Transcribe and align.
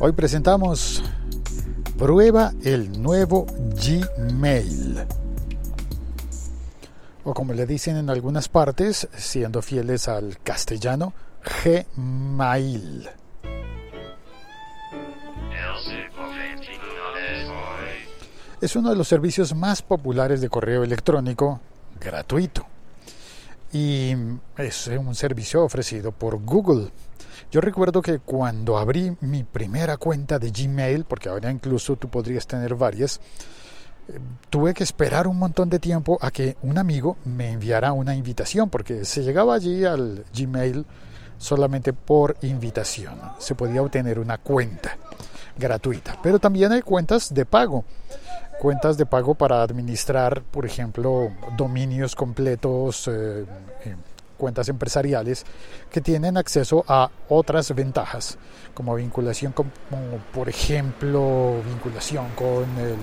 Hoy 0.00 0.12
presentamos 0.12 1.02
Prueba 1.98 2.52
el 2.62 3.02
nuevo 3.02 3.46
Gmail. 3.74 5.04
O 7.24 7.34
como 7.34 7.52
le 7.52 7.66
dicen 7.66 7.96
en 7.96 8.08
algunas 8.08 8.48
partes, 8.48 9.08
siendo 9.16 9.60
fieles 9.60 10.06
al 10.06 10.38
castellano, 10.38 11.14
Gmail. 11.64 13.10
Es 18.60 18.76
uno 18.76 18.90
de 18.90 18.96
los 18.96 19.08
servicios 19.08 19.52
más 19.52 19.82
populares 19.82 20.40
de 20.40 20.48
correo 20.48 20.84
electrónico 20.84 21.60
gratuito. 22.00 22.64
Y 23.72 24.14
es 24.56 24.86
un 24.86 25.16
servicio 25.16 25.64
ofrecido 25.64 26.12
por 26.12 26.40
Google. 26.40 26.92
Yo 27.50 27.60
recuerdo 27.60 28.02
que 28.02 28.18
cuando 28.18 28.78
abrí 28.78 29.16
mi 29.20 29.44
primera 29.44 29.96
cuenta 29.96 30.38
de 30.38 30.50
Gmail, 30.50 31.04
porque 31.04 31.28
ahora 31.28 31.50
incluso 31.50 31.96
tú 31.96 32.08
podrías 32.08 32.46
tener 32.46 32.74
varias, 32.74 33.20
eh, 34.08 34.18
tuve 34.50 34.74
que 34.74 34.84
esperar 34.84 35.26
un 35.26 35.38
montón 35.38 35.68
de 35.70 35.78
tiempo 35.78 36.18
a 36.20 36.30
que 36.30 36.56
un 36.62 36.78
amigo 36.78 37.16
me 37.24 37.50
enviara 37.50 37.92
una 37.92 38.14
invitación, 38.14 38.70
porque 38.70 39.04
se 39.04 39.22
llegaba 39.22 39.54
allí 39.54 39.84
al 39.84 40.24
Gmail 40.36 40.84
solamente 41.38 41.92
por 41.92 42.36
invitación. 42.42 43.20
Se 43.38 43.54
podía 43.54 43.82
obtener 43.82 44.18
una 44.18 44.38
cuenta 44.38 44.96
gratuita, 45.56 46.18
pero 46.22 46.38
también 46.38 46.72
hay 46.72 46.82
cuentas 46.82 47.32
de 47.32 47.44
pago 47.44 47.84
cuentas 48.58 48.98
de 48.98 49.06
pago 49.06 49.34
para 49.34 49.62
administrar, 49.62 50.42
por 50.42 50.66
ejemplo, 50.66 51.30
dominios 51.56 52.14
completos, 52.14 53.08
eh, 53.08 53.46
eh, 53.84 53.96
cuentas 54.38 54.68
empresariales 54.68 55.44
que 55.90 56.00
tienen 56.00 56.38
acceso 56.38 56.84
a 56.88 57.10
otras 57.28 57.74
ventajas, 57.74 58.38
como 58.72 58.94
vinculación, 58.94 59.52
como 59.52 59.70
por 60.32 60.48
ejemplo, 60.48 61.60
vinculación 61.66 62.28
con 62.34 62.64
el, 62.78 62.96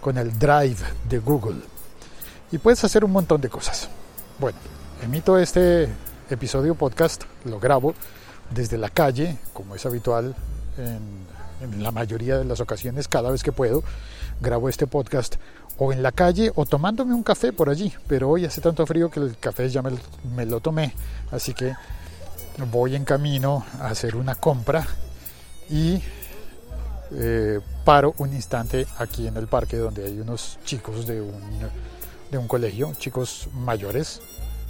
con 0.00 0.18
el 0.18 0.38
Drive 0.38 0.76
de 1.08 1.18
Google. 1.20 1.60
Y 2.50 2.58
puedes 2.58 2.84
hacer 2.84 3.04
un 3.04 3.12
montón 3.12 3.40
de 3.40 3.48
cosas. 3.48 3.88
Bueno, 4.38 4.58
emito 5.02 5.38
este 5.38 5.88
episodio 6.28 6.74
podcast, 6.74 7.24
lo 7.44 7.58
grabo 7.58 7.94
desde 8.50 8.76
la 8.76 8.90
calle, 8.90 9.38
como 9.54 9.74
es 9.74 9.86
habitual 9.86 10.34
en 10.76 11.82
la 11.82 11.92
mayoría 11.92 12.38
de 12.38 12.44
las 12.44 12.60
ocasiones, 12.60 13.08
cada 13.08 13.30
vez 13.30 13.42
que 13.42 13.52
puedo, 13.52 13.82
grabo 14.40 14.68
este 14.68 14.86
podcast 14.86 15.36
o 15.78 15.92
en 15.92 16.02
la 16.02 16.12
calle 16.12 16.52
o 16.54 16.66
tomándome 16.66 17.14
un 17.14 17.22
café 17.22 17.52
por 17.52 17.68
allí. 17.68 17.92
Pero 18.06 18.30
hoy 18.30 18.44
hace 18.44 18.60
tanto 18.60 18.86
frío 18.86 19.10
que 19.10 19.20
el 19.20 19.38
café 19.38 19.68
ya 19.68 19.82
me, 19.82 20.46
lo 20.46 20.60
tomé, 20.60 20.94
así 21.30 21.54
que 21.54 21.74
voy 22.70 22.96
en 22.96 23.04
camino 23.04 23.64
a 23.80 23.88
hacer 23.88 24.16
una 24.16 24.34
compra 24.34 24.86
y 25.70 26.02
eh, 27.12 27.60
paro 27.84 28.14
un 28.18 28.32
instante 28.32 28.86
aquí 28.98 29.26
en 29.26 29.36
el 29.36 29.46
parque 29.46 29.76
donde 29.76 30.04
hay 30.04 30.20
unos 30.20 30.58
chicos 30.64 31.06
de 31.06 31.20
un, 31.20 31.32
de 32.30 32.38
un 32.38 32.48
colegio, 32.48 32.92
chicos 32.98 33.48
mayores, 33.54 34.20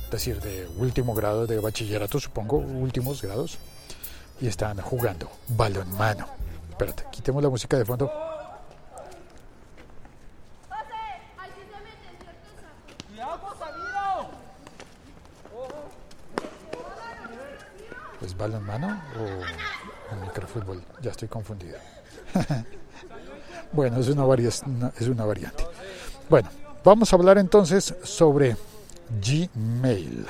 es 0.04 0.10
decir, 0.10 0.40
de 0.40 0.69
último 0.78 1.14
grado 1.14 1.46
de 1.46 1.58
bachillerato, 1.58 2.20
supongo, 2.20 2.58
últimos 2.58 3.22
grados, 3.22 3.58
y 4.40 4.46
están 4.48 4.78
jugando 4.78 5.30
balonmano. 5.48 6.26
Espérate, 6.70 7.04
quitemos 7.10 7.42
la 7.42 7.48
música 7.48 7.78
de 7.78 7.84
fondo. 7.84 8.31
¿Es 18.32 18.38
balonmano 18.38 18.88
o, 18.88 20.15
o 20.15 20.20
microfútbol? 20.25 20.82
Ya 21.03 21.10
estoy 21.10 21.28
confundido. 21.28 21.76
bueno, 23.72 23.98
es 23.98 24.09
una, 24.09 24.93
es 24.98 25.06
una 25.06 25.26
variante. 25.26 25.66
Bueno, 26.31 26.48
vamos 26.82 27.12
a 27.12 27.16
hablar 27.16 27.37
entonces 27.37 27.94
sobre 28.03 28.56
Gmail. 29.20 30.25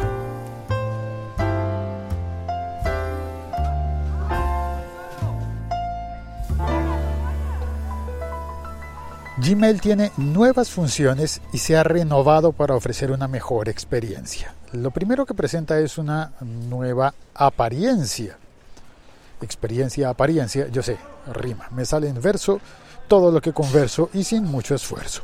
Gmail 9.39 9.81
tiene 9.81 10.11
nuevas 10.17 10.71
funciones 10.71 11.41
y 11.53 11.59
se 11.59 11.77
ha 11.77 11.85
renovado 11.85 12.51
para 12.51 12.75
ofrecer 12.75 13.13
una 13.13 13.29
mejor 13.29 13.69
experiencia. 13.69 14.53
Lo 14.73 14.91
primero 14.91 15.27
que 15.27 15.35
presenta 15.35 15.79
es 15.79 15.99
una 15.99 16.33
nueva 16.41 17.13
apariencia. 17.35 18.39
Experiencia, 19.41 20.09
apariencia, 20.09 20.69
yo 20.69 20.83
sé, 20.83 20.97
rima, 21.33 21.69
me 21.73 21.85
sale 21.85 22.09
en 22.09 22.21
verso 22.21 22.61
todo 23.07 23.31
lo 23.31 23.41
que 23.41 23.53
converso 23.53 24.09
y 24.15 24.25
sin 24.25 24.45
mucho 24.45 24.75
esfuerzo. 24.75 25.23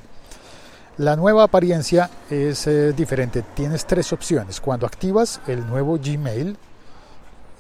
La 0.99 1.17
nueva 1.17 1.45
apariencia 1.45 2.11
es 2.29 2.67
eh, 2.67 2.93
diferente, 2.93 3.43
tienes 3.55 3.87
tres 3.87 4.13
opciones. 4.13 4.61
Cuando 4.61 4.85
activas 4.85 5.41
el 5.47 5.67
nuevo 5.67 5.97
Gmail 5.97 6.57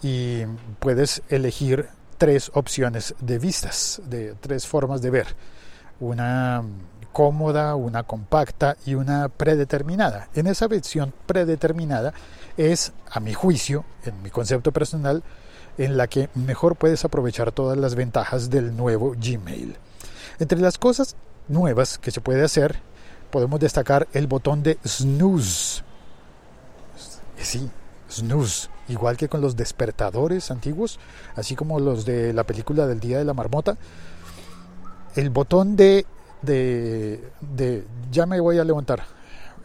y 0.02 0.44
puedes 0.80 1.22
elegir 1.28 1.88
tres 2.18 2.50
opciones 2.54 3.14
de 3.20 3.38
vistas, 3.38 4.02
de 4.06 4.34
tres 4.34 4.66
formas 4.66 5.00
de 5.00 5.10
ver 5.10 5.26
una 6.00 6.62
cómoda, 7.12 7.74
una 7.74 8.02
compacta 8.02 8.76
y 8.86 8.94
una 8.94 9.28
predeterminada. 9.28 10.28
En 10.34 10.46
esa 10.46 10.68
versión 10.68 11.12
predeterminada 11.26 12.12
es, 12.56 12.92
a 13.10 13.20
mi 13.20 13.34
juicio, 13.34 13.84
en 14.04 14.22
mi 14.22 14.30
concepto 14.30 14.72
personal, 14.72 15.22
en 15.78 15.96
la 15.96 16.08
que 16.08 16.28
mejor 16.34 16.76
puedes 16.76 17.04
aprovechar 17.04 17.52
todas 17.52 17.78
las 17.78 17.94
ventajas 17.94 18.50
del 18.50 18.76
nuevo 18.76 19.14
Gmail. 19.16 19.76
Entre 20.38 20.60
las 20.60 20.78
cosas 20.78 21.16
nuevas 21.48 21.98
que 21.98 22.10
se 22.10 22.20
puede 22.20 22.44
hacer, 22.44 22.80
podemos 23.30 23.60
destacar 23.60 24.08
el 24.12 24.26
botón 24.26 24.62
de 24.62 24.78
snooze. 24.86 25.82
Sí, 27.36 27.70
snooze, 28.10 28.68
igual 28.88 29.16
que 29.16 29.28
con 29.28 29.40
los 29.40 29.56
despertadores 29.56 30.50
antiguos, 30.50 30.98
así 31.36 31.54
como 31.54 31.78
los 31.78 32.04
de 32.04 32.32
la 32.32 32.44
película 32.44 32.86
del 32.86 33.00
Día 33.00 33.18
de 33.18 33.24
la 33.24 33.34
Marmota, 33.34 33.76
el 35.14 35.30
botón 35.30 35.76
de, 35.76 36.06
de, 36.42 37.30
de 37.40 37.84
ya 38.10 38.26
me 38.26 38.40
voy 38.40 38.58
a 38.58 38.64
levantar. 38.64 39.02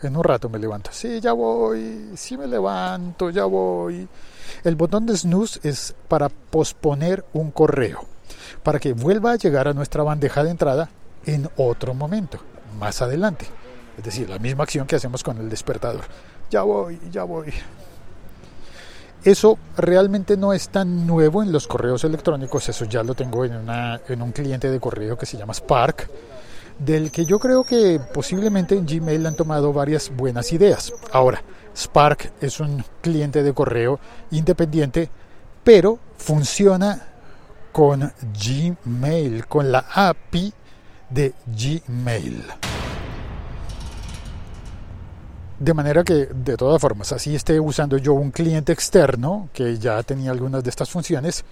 En 0.01 0.17
un 0.17 0.23
rato 0.23 0.49
me 0.49 0.59
levanto. 0.59 0.89
Sí, 0.91 1.21
ya 1.21 1.31
voy. 1.31 2.11
Sí 2.15 2.37
me 2.37 2.45
levanto, 2.45 3.29
ya 3.29 3.45
voy. 3.45 4.07
El 4.63 4.75
botón 4.75 5.05
de 5.05 5.15
snooze 5.15 5.59
es 5.63 5.95
para 6.07 6.29
posponer 6.29 7.23
un 7.33 7.51
correo, 7.51 8.05
para 8.63 8.79
que 8.79 8.93
vuelva 8.93 9.31
a 9.31 9.35
llegar 9.37 9.67
a 9.67 9.73
nuestra 9.73 10.03
bandeja 10.03 10.43
de 10.43 10.51
entrada 10.51 10.89
en 11.25 11.49
otro 11.55 11.93
momento, 11.93 12.39
más 12.77 13.01
adelante. 13.01 13.45
Es 13.97 14.03
decir, 14.03 14.29
la 14.29 14.39
misma 14.39 14.63
acción 14.63 14.87
que 14.87 14.95
hacemos 14.95 15.23
con 15.23 15.37
el 15.37 15.49
despertador. 15.49 16.03
Ya 16.49 16.63
voy, 16.63 16.99
ya 17.11 17.23
voy. 17.23 17.53
Eso 19.23 19.57
realmente 19.77 20.35
no 20.35 20.51
es 20.51 20.67
tan 20.67 21.07
nuevo 21.07 21.41
en 21.41 21.51
los 21.53 21.65
correos 21.65 22.03
electrónicos, 22.03 22.67
eso 22.67 22.83
ya 22.85 23.03
lo 23.03 23.15
tengo 23.15 23.45
en, 23.45 23.55
una, 23.55 24.01
en 24.09 24.21
un 24.21 24.33
cliente 24.33 24.69
de 24.69 24.79
correo 24.81 25.17
que 25.17 25.25
se 25.25 25.37
llama 25.37 25.53
Spark, 25.53 26.09
del 26.79 27.11
que 27.11 27.25
yo 27.25 27.39
creo 27.39 27.63
que 27.63 27.99
posiblemente 28.13 28.75
en 28.75 28.85
Gmail 28.85 29.25
han 29.25 29.35
tomado 29.35 29.73
varias 29.73 30.11
buenas 30.15 30.51
ideas. 30.53 30.93
Ahora, 31.11 31.41
Spark 31.75 32.33
es 32.41 32.59
un 32.59 32.83
cliente 33.01 33.43
de 33.43 33.53
correo 33.53 33.99
independiente 34.31 35.09
pero 35.63 35.97
funciona 36.17 37.01
con 37.71 38.11
Gmail, 38.21 39.47
con 39.47 39.71
la 39.71 39.85
API 39.93 40.53
de 41.09 41.33
Gmail. 41.47 42.43
De 45.59 45.73
manera 45.73 46.03
que, 46.03 46.13
de 46.25 46.57
todas 46.57 46.81
formas, 46.81 47.11
así 47.13 47.35
esté 47.35 47.59
usando 47.59 47.97
yo 47.97 48.13
un 48.13 48.31
cliente 48.31 48.73
externo 48.73 49.49
que 49.53 49.77
ya 49.77 50.03
tenía 50.03 50.31
algunas 50.31 50.63
de 50.63 50.69
estas 50.69 50.89
funciones, 50.89 51.45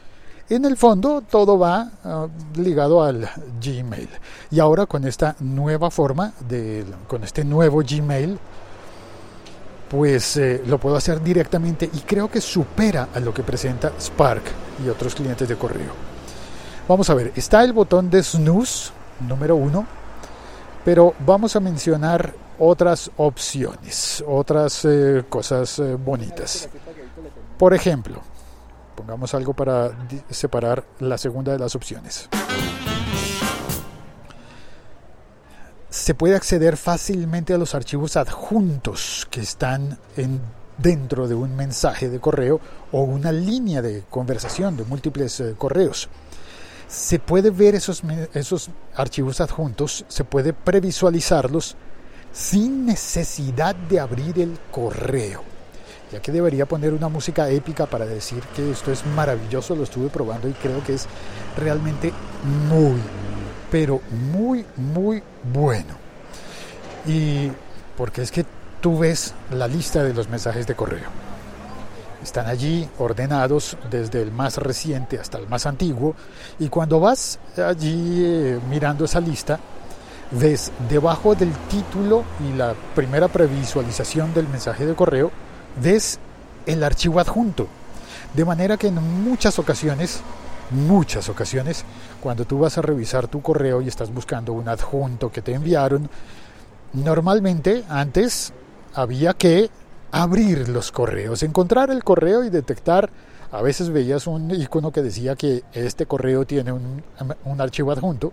en 0.56 0.66
el 0.66 0.76
fondo 0.76 1.22
todo 1.22 1.58
va 1.58 1.92
ah, 2.04 2.28
ligado 2.56 3.02
al 3.02 3.30
Gmail. 3.64 4.10
Y 4.52 4.60
ahora 4.60 4.86
con 4.86 5.06
esta 5.06 5.36
nueva 5.40 5.90
forma, 5.90 6.34
de, 6.48 6.86
con 7.08 7.24
este 7.24 7.46
nuevo 7.46 7.82
Gmail, 7.88 8.38
pues 9.90 10.38
eh, 10.38 10.62
lo 10.66 10.78
puedo 10.78 10.96
hacer 10.96 11.22
directamente 11.22 11.90
y 11.92 12.00
creo 12.00 12.30
que 12.30 12.42
supera 12.42 13.10
a 13.14 13.20
lo 13.20 13.34
que 13.34 13.44
presenta 13.44 13.92
Spark 14.00 14.44
y 14.86 14.90
otros 14.90 15.16
clientes 15.16 15.48
de 15.48 15.56
correo. 15.56 15.92
Vamos 16.88 17.10
a 17.10 17.14
ver, 17.14 17.32
está 17.36 17.64
el 17.64 17.74
botón 17.74 18.10
de 18.10 18.24
snooze 18.24 18.92
número 19.28 19.56
uno, 19.56 19.86
pero 20.84 21.14
vamos 21.26 21.56
a 21.56 21.60
mencionar 21.60 22.34
otras 22.60 23.10
opciones, 23.18 24.24
otras 24.28 24.86
eh, 24.86 25.24
cosas 25.30 25.80
eh, 25.80 25.96
bonitas. 25.96 26.70
Por 27.58 27.74
ejemplo, 27.74 28.22
pongamos 29.02 29.34
algo 29.34 29.56
para 29.56 29.92
separar 30.30 30.86
la 31.00 31.18
segunda 31.18 31.52
de 31.52 31.58
las 31.58 31.76
opciones. 31.76 32.30
se 35.90 36.14
puede 36.14 36.36
acceder 36.36 36.78
fácilmente 36.78 37.54
a 37.54 37.58
los 37.58 37.76
archivos 37.76 38.16
adjuntos 38.16 39.28
que 39.30 39.42
están 39.42 40.00
en, 40.16 40.40
dentro 40.78 41.28
de 41.28 41.36
un 41.36 41.54
mensaje 41.56 42.10
de 42.10 42.20
correo 42.20 42.62
o 42.94 43.02
una 43.02 43.32
línea 43.32 43.82
de 43.82 44.04
conversación 44.10 44.78
de 44.78 44.86
múltiples 44.86 45.42
eh, 45.42 45.56
correos. 45.58 46.08
Se 46.88 47.20
puede 47.20 47.50
ver 47.50 47.76
esos, 47.76 48.04
esos 48.34 48.70
archivos 48.96 49.42
adjuntos, 49.42 50.06
se 50.08 50.24
puede 50.24 50.54
previsualizarlos 50.54 51.76
sin 52.32 52.86
necesidad 52.86 53.76
de 53.76 54.00
abrir 54.00 54.40
el 54.40 54.58
correo. 54.72 55.51
Ya 56.12 56.22
que 56.22 56.32
debería 56.32 56.66
poner 56.66 56.94
una 56.94 57.08
música 57.08 57.50
épica 57.50 57.86
para 57.86 58.06
decir 58.06 58.44
que 58.56 58.72
esto 58.72 58.92
es 58.92 59.06
maravilloso, 59.06 59.76
lo 59.76 59.84
estuve 59.84 60.10
probando 60.10 60.50
y 60.50 60.54
creo 60.54 60.84
que 60.84 60.96
es 60.96 61.08
realmente 61.58 62.12
muy, 62.70 63.00
pero 63.72 64.02
muy, 64.34 64.66
muy 64.76 65.24
bueno. 65.54 65.96
Y 67.06 67.50
porque 67.96 68.22
es 68.22 68.32
que 68.32 68.46
tú 68.82 69.00
ves 69.00 69.34
la 69.52 69.68
lista 69.68 70.04
de 70.04 70.14
los 70.14 70.28
mensajes 70.28 70.68
de 70.68 70.76
correo. 70.76 71.08
Están 72.22 72.48
allí 72.48 72.88
ordenados 73.00 73.78
desde 73.90 74.22
el 74.22 74.32
más 74.32 74.58
reciente 74.58 75.18
hasta 75.18 75.40
el 75.40 75.48
más 75.48 75.66
antiguo. 75.66 76.16
Y 76.60 76.70
cuando 76.70 77.00
vas 77.00 77.40
allí 77.58 78.24
eh, 78.24 78.60
mirando 78.70 79.06
esa 79.06 79.20
lista, 79.20 79.60
ves 80.32 80.72
debajo 80.90 81.36
del 81.36 81.52
título 81.70 82.24
y 82.48 82.56
la 82.56 82.76
primera 82.96 83.28
previsualización 83.28 84.34
del 84.34 84.48
mensaje 84.48 84.86
de 84.86 84.94
correo, 84.94 85.32
ves 85.82 86.20
el 86.66 86.84
archivo 86.84 87.20
adjunto. 87.20 87.68
De 88.34 88.46
manera 88.46 88.78
que 88.78 88.88
en 88.88 89.24
muchas 89.24 89.60
ocasiones 89.60 90.22
muchas 90.72 91.30
ocasiones 91.30 91.84
cuando 92.22 92.46
tú 92.46 92.60
vas 92.60 92.78
a 92.78 92.82
revisar 92.82 93.28
tu 93.28 93.42
correo 93.42 93.82
y 93.82 93.88
estás 93.88 94.14
buscando 94.14 94.54
un 94.54 94.68
adjunto 94.68 95.32
que 95.32 95.42
te 95.42 95.54
enviaron, 95.54 96.10
normalmente 96.94 97.84
antes 97.90 98.54
había 98.94 99.34
que 99.34 99.70
abrir 100.12 100.70
los 100.70 100.92
correos, 100.92 101.44
encontrar 101.44 101.90
el 101.92 102.04
correo 102.04 102.44
y 102.44 102.50
detectar, 102.50 103.10
a 103.52 103.62
veces 103.62 103.90
veías 103.90 104.28
un 104.28 104.52
icono 104.52 104.92
que 104.92 105.02
decía 105.02 105.36
que 105.36 105.64
este 105.74 106.06
correo 106.06 106.46
tiene 106.46 106.72
un, 106.72 107.04
un 107.46 107.62
archivo 107.62 107.92
adjunto 107.92 108.32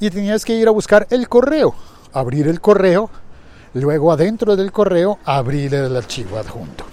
y 0.00 0.10
tenías 0.10 0.44
que 0.44 0.54
ir 0.54 0.68
a 0.68 0.70
buscar 0.70 1.06
el 1.10 1.28
correo, 1.28 1.74
abrir 2.12 2.48
el 2.48 2.60
correo, 2.60 3.10
luego 3.74 4.12
adentro 4.12 4.56
del 4.56 4.72
correo 4.72 5.18
abrir 5.24 5.74
el 5.74 5.96
archivo 5.96 6.38
adjunto. 6.38 6.84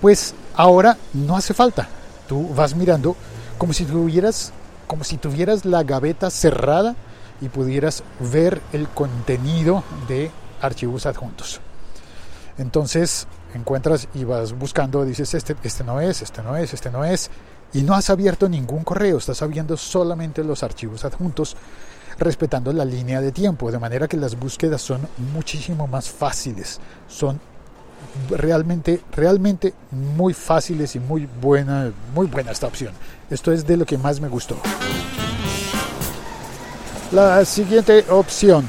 Pues 0.00 0.34
ahora 0.54 0.96
no 1.12 1.36
hace 1.36 1.54
falta, 1.54 1.88
tú 2.28 2.48
vas 2.54 2.74
mirando 2.74 3.16
como 3.58 3.72
si 3.72 3.84
tuvieras, 3.84 4.52
como 4.86 5.04
si 5.04 5.18
tuvieras 5.18 5.64
la 5.64 5.82
gaveta 5.82 6.30
cerrada 6.30 6.96
y 7.40 7.48
pudieras 7.48 8.02
ver 8.32 8.60
el 8.72 8.88
contenido 8.88 9.84
de 10.08 10.30
archivos 10.60 11.06
adjuntos. 11.06 11.60
Entonces 12.58 13.26
encuentras 13.54 14.08
y 14.14 14.24
vas 14.24 14.52
buscando, 14.52 15.04
dices, 15.04 15.34
este, 15.34 15.56
este 15.62 15.84
no 15.84 16.00
es, 16.00 16.22
este 16.22 16.42
no 16.42 16.56
es, 16.56 16.72
este 16.72 16.90
no 16.90 17.04
es, 17.04 17.30
y 17.72 17.82
no 17.82 17.94
has 17.94 18.10
abierto 18.10 18.48
ningún 18.48 18.84
correo, 18.84 19.18
estás 19.18 19.42
abriendo 19.42 19.76
solamente 19.76 20.42
los 20.44 20.62
archivos 20.62 21.04
adjuntos 21.04 21.56
respetando 22.18 22.72
la 22.72 22.84
línea 22.84 23.20
de 23.20 23.32
tiempo, 23.32 23.70
de 23.70 23.78
manera 23.78 24.08
que 24.08 24.16
las 24.16 24.38
búsquedas 24.38 24.82
son 24.82 25.06
muchísimo 25.32 25.86
más 25.86 26.08
fáciles, 26.08 26.80
son 27.08 27.40
realmente, 28.30 29.00
realmente 29.12 29.74
muy 29.90 30.34
fáciles 30.34 30.96
y 30.96 31.00
muy 31.00 31.28
buena, 31.40 31.92
muy 32.14 32.26
buena 32.26 32.50
esta 32.50 32.66
opción. 32.66 32.92
Esto 33.28 33.52
es 33.52 33.66
de 33.66 33.76
lo 33.76 33.86
que 33.86 33.98
más 33.98 34.20
me 34.20 34.28
gustó. 34.28 34.56
La 37.12 37.44
siguiente 37.44 38.04
opción. 38.08 38.64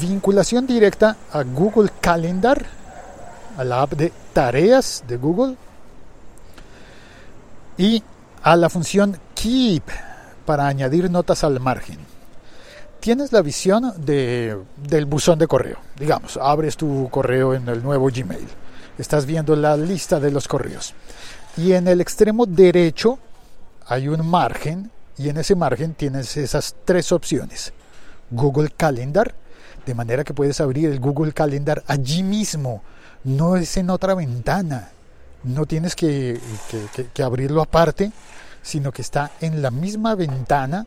Vinculación 0.00 0.66
directa 0.66 1.16
a 1.32 1.42
Google 1.42 1.90
Calendar, 2.00 2.64
a 3.56 3.64
la 3.64 3.82
app 3.82 3.92
de 3.92 4.12
tareas 4.32 5.02
de 5.06 5.16
Google 5.16 5.56
y 7.76 8.02
a 8.42 8.56
la 8.56 8.68
función 8.68 9.18
Keep 9.34 9.82
para 10.42 10.66
añadir 10.66 11.10
notas 11.10 11.44
al 11.44 11.60
margen 11.60 11.98
tienes 13.02 13.32
la 13.32 13.42
visión 13.42 13.92
de, 13.96 14.56
del 14.76 15.06
buzón 15.06 15.36
de 15.40 15.48
correo. 15.48 15.78
Digamos, 15.98 16.36
abres 16.36 16.76
tu 16.76 17.08
correo 17.10 17.52
en 17.52 17.68
el 17.68 17.82
nuevo 17.82 18.06
Gmail. 18.06 18.46
Estás 18.96 19.26
viendo 19.26 19.56
la 19.56 19.76
lista 19.76 20.20
de 20.20 20.30
los 20.30 20.46
correos. 20.46 20.94
Y 21.56 21.72
en 21.72 21.88
el 21.88 22.00
extremo 22.00 22.46
derecho 22.46 23.18
hay 23.88 24.06
un 24.06 24.24
margen 24.24 24.92
y 25.18 25.28
en 25.28 25.38
ese 25.38 25.56
margen 25.56 25.94
tienes 25.94 26.36
esas 26.36 26.76
tres 26.84 27.10
opciones. 27.10 27.72
Google 28.30 28.70
Calendar, 28.70 29.34
de 29.84 29.94
manera 29.96 30.22
que 30.22 30.32
puedes 30.32 30.60
abrir 30.60 30.88
el 30.88 31.00
Google 31.00 31.32
Calendar 31.32 31.82
allí 31.88 32.22
mismo, 32.22 32.84
no 33.24 33.56
es 33.56 33.76
en 33.78 33.90
otra 33.90 34.14
ventana. 34.14 34.90
No 35.42 35.66
tienes 35.66 35.96
que, 35.96 36.38
que 37.12 37.22
abrirlo 37.24 37.62
aparte, 37.62 38.12
sino 38.62 38.92
que 38.92 39.02
está 39.02 39.32
en 39.40 39.60
la 39.60 39.70
misma 39.70 40.14
ventana 40.14 40.86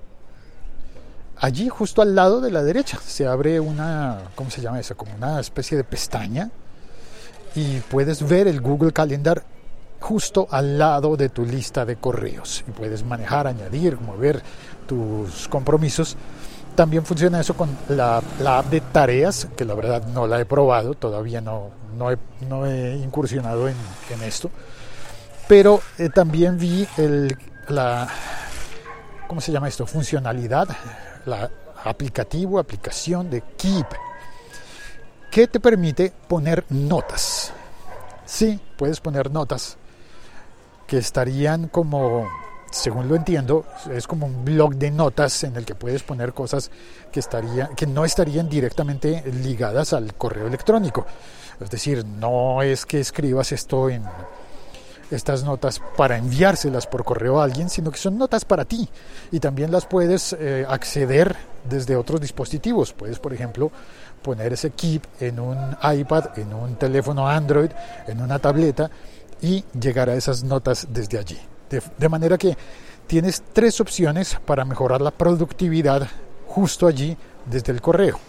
allí 1.37 1.69
justo 1.69 2.01
al 2.01 2.15
lado 2.15 2.41
de 2.41 2.51
la 2.51 2.63
derecha 2.63 2.99
se 3.05 3.27
abre 3.27 3.59
una, 3.59 4.19
¿cómo 4.35 4.49
se 4.49 4.61
llama 4.61 4.79
eso? 4.79 4.95
Como 4.95 5.13
una 5.15 5.39
especie 5.39 5.77
de 5.77 5.83
pestaña 5.83 6.49
y 7.55 7.79
puedes 7.79 8.27
ver 8.27 8.47
el 8.47 8.61
Google 8.61 8.91
Calendar 8.91 9.43
justo 9.99 10.47
al 10.51 10.77
lado 10.77 11.17
de 11.17 11.29
tu 11.29 11.45
lista 11.45 11.85
de 11.85 11.95
correos 11.95 12.63
y 12.67 12.71
puedes 12.71 13.03
manejar, 13.03 13.47
añadir, 13.47 13.99
mover 13.99 14.41
tus 14.87 15.47
compromisos. 15.47 16.15
También 16.75 17.05
funciona 17.05 17.39
eso 17.39 17.55
con 17.55 17.69
la, 17.87 18.17
app 18.17 18.65
de 18.69 18.81
tareas, 18.81 19.47
que 19.55 19.63
la 19.63 19.73
verdad 19.73 20.05
no 20.07 20.27
la 20.27 20.41
he 20.41 20.45
probado, 20.45 20.93
todavía 20.93 21.39
no, 21.39 21.69
no, 21.97 22.65
he, 22.65 22.95
incursionado 22.97 23.69
en, 23.69 23.75
esto. 24.23 24.51
Pero 25.47 25.79
eh, 25.97 26.09
también 26.09 26.57
vi 26.57 26.85
el, 26.97 27.37
la, 27.69 28.07
¿cómo 29.27 29.41
se 29.41 29.51
llama 29.51 29.67
esto? 29.67 29.85
Funcionalidad 29.85 30.67
la 31.25 31.49
aplicativo, 31.83 32.59
aplicación 32.59 33.29
de 33.29 33.41
Keep, 33.41 33.87
que 35.31 35.47
te 35.47 35.59
permite 35.59 36.11
poner 36.27 36.65
notas. 36.69 37.51
Sí, 38.25 38.59
puedes 38.77 38.99
poner 38.99 39.31
notas 39.31 39.77
que 40.87 40.97
estarían 40.97 41.67
como, 41.67 42.27
según 42.71 43.07
lo 43.07 43.15
entiendo, 43.15 43.65
es 43.91 44.07
como 44.07 44.25
un 44.25 44.45
blog 44.45 44.75
de 44.75 44.91
notas 44.91 45.43
en 45.43 45.55
el 45.55 45.65
que 45.65 45.75
puedes 45.75 46.03
poner 46.03 46.33
cosas 46.33 46.71
que, 47.11 47.19
estaría, 47.19 47.69
que 47.75 47.85
no 47.85 48.05
estarían 48.05 48.49
directamente 48.49 49.23
ligadas 49.43 49.93
al 49.93 50.13
correo 50.15 50.47
electrónico. 50.47 51.05
Es 51.59 51.69
decir, 51.69 52.05
no 52.05 52.61
es 52.61 52.85
que 52.85 52.99
escribas 52.99 53.51
esto 53.51 53.89
en 53.89 54.03
estas 55.11 55.43
notas 55.43 55.81
para 55.97 56.17
enviárselas 56.17 56.87
por 56.87 57.03
correo 57.03 57.39
a 57.39 57.43
alguien, 57.43 57.69
sino 57.69 57.91
que 57.91 57.97
son 57.97 58.17
notas 58.17 58.45
para 58.45 58.65
ti 58.65 58.89
y 59.31 59.39
también 59.39 59.71
las 59.71 59.85
puedes 59.85 60.35
eh, 60.39 60.65
acceder 60.67 61.35
desde 61.67 61.95
otros 61.95 62.21
dispositivos. 62.21 62.93
Puedes, 62.93 63.19
por 63.19 63.33
ejemplo, 63.33 63.71
poner 64.21 64.53
ese 64.53 64.71
Keep 64.71 65.03
en 65.19 65.39
un 65.39 65.75
iPad, 65.83 66.37
en 66.37 66.53
un 66.53 66.75
teléfono 66.75 67.27
Android, 67.27 67.71
en 68.07 68.21
una 68.21 68.39
tableta 68.39 68.89
y 69.41 69.63
llegar 69.79 70.09
a 70.09 70.15
esas 70.15 70.43
notas 70.43 70.87
desde 70.89 71.19
allí. 71.19 71.39
de 71.97 72.09
manera 72.09 72.37
que 72.37 72.55
tienes 73.07 73.43
tres 73.53 73.79
opciones 73.81 74.37
para 74.45 74.65
mejorar 74.65 75.01
la 75.01 75.11
productividad 75.11 76.07
justo 76.47 76.87
allí 76.87 77.17
desde 77.45 77.71
el 77.71 77.81
correo. 77.81 78.19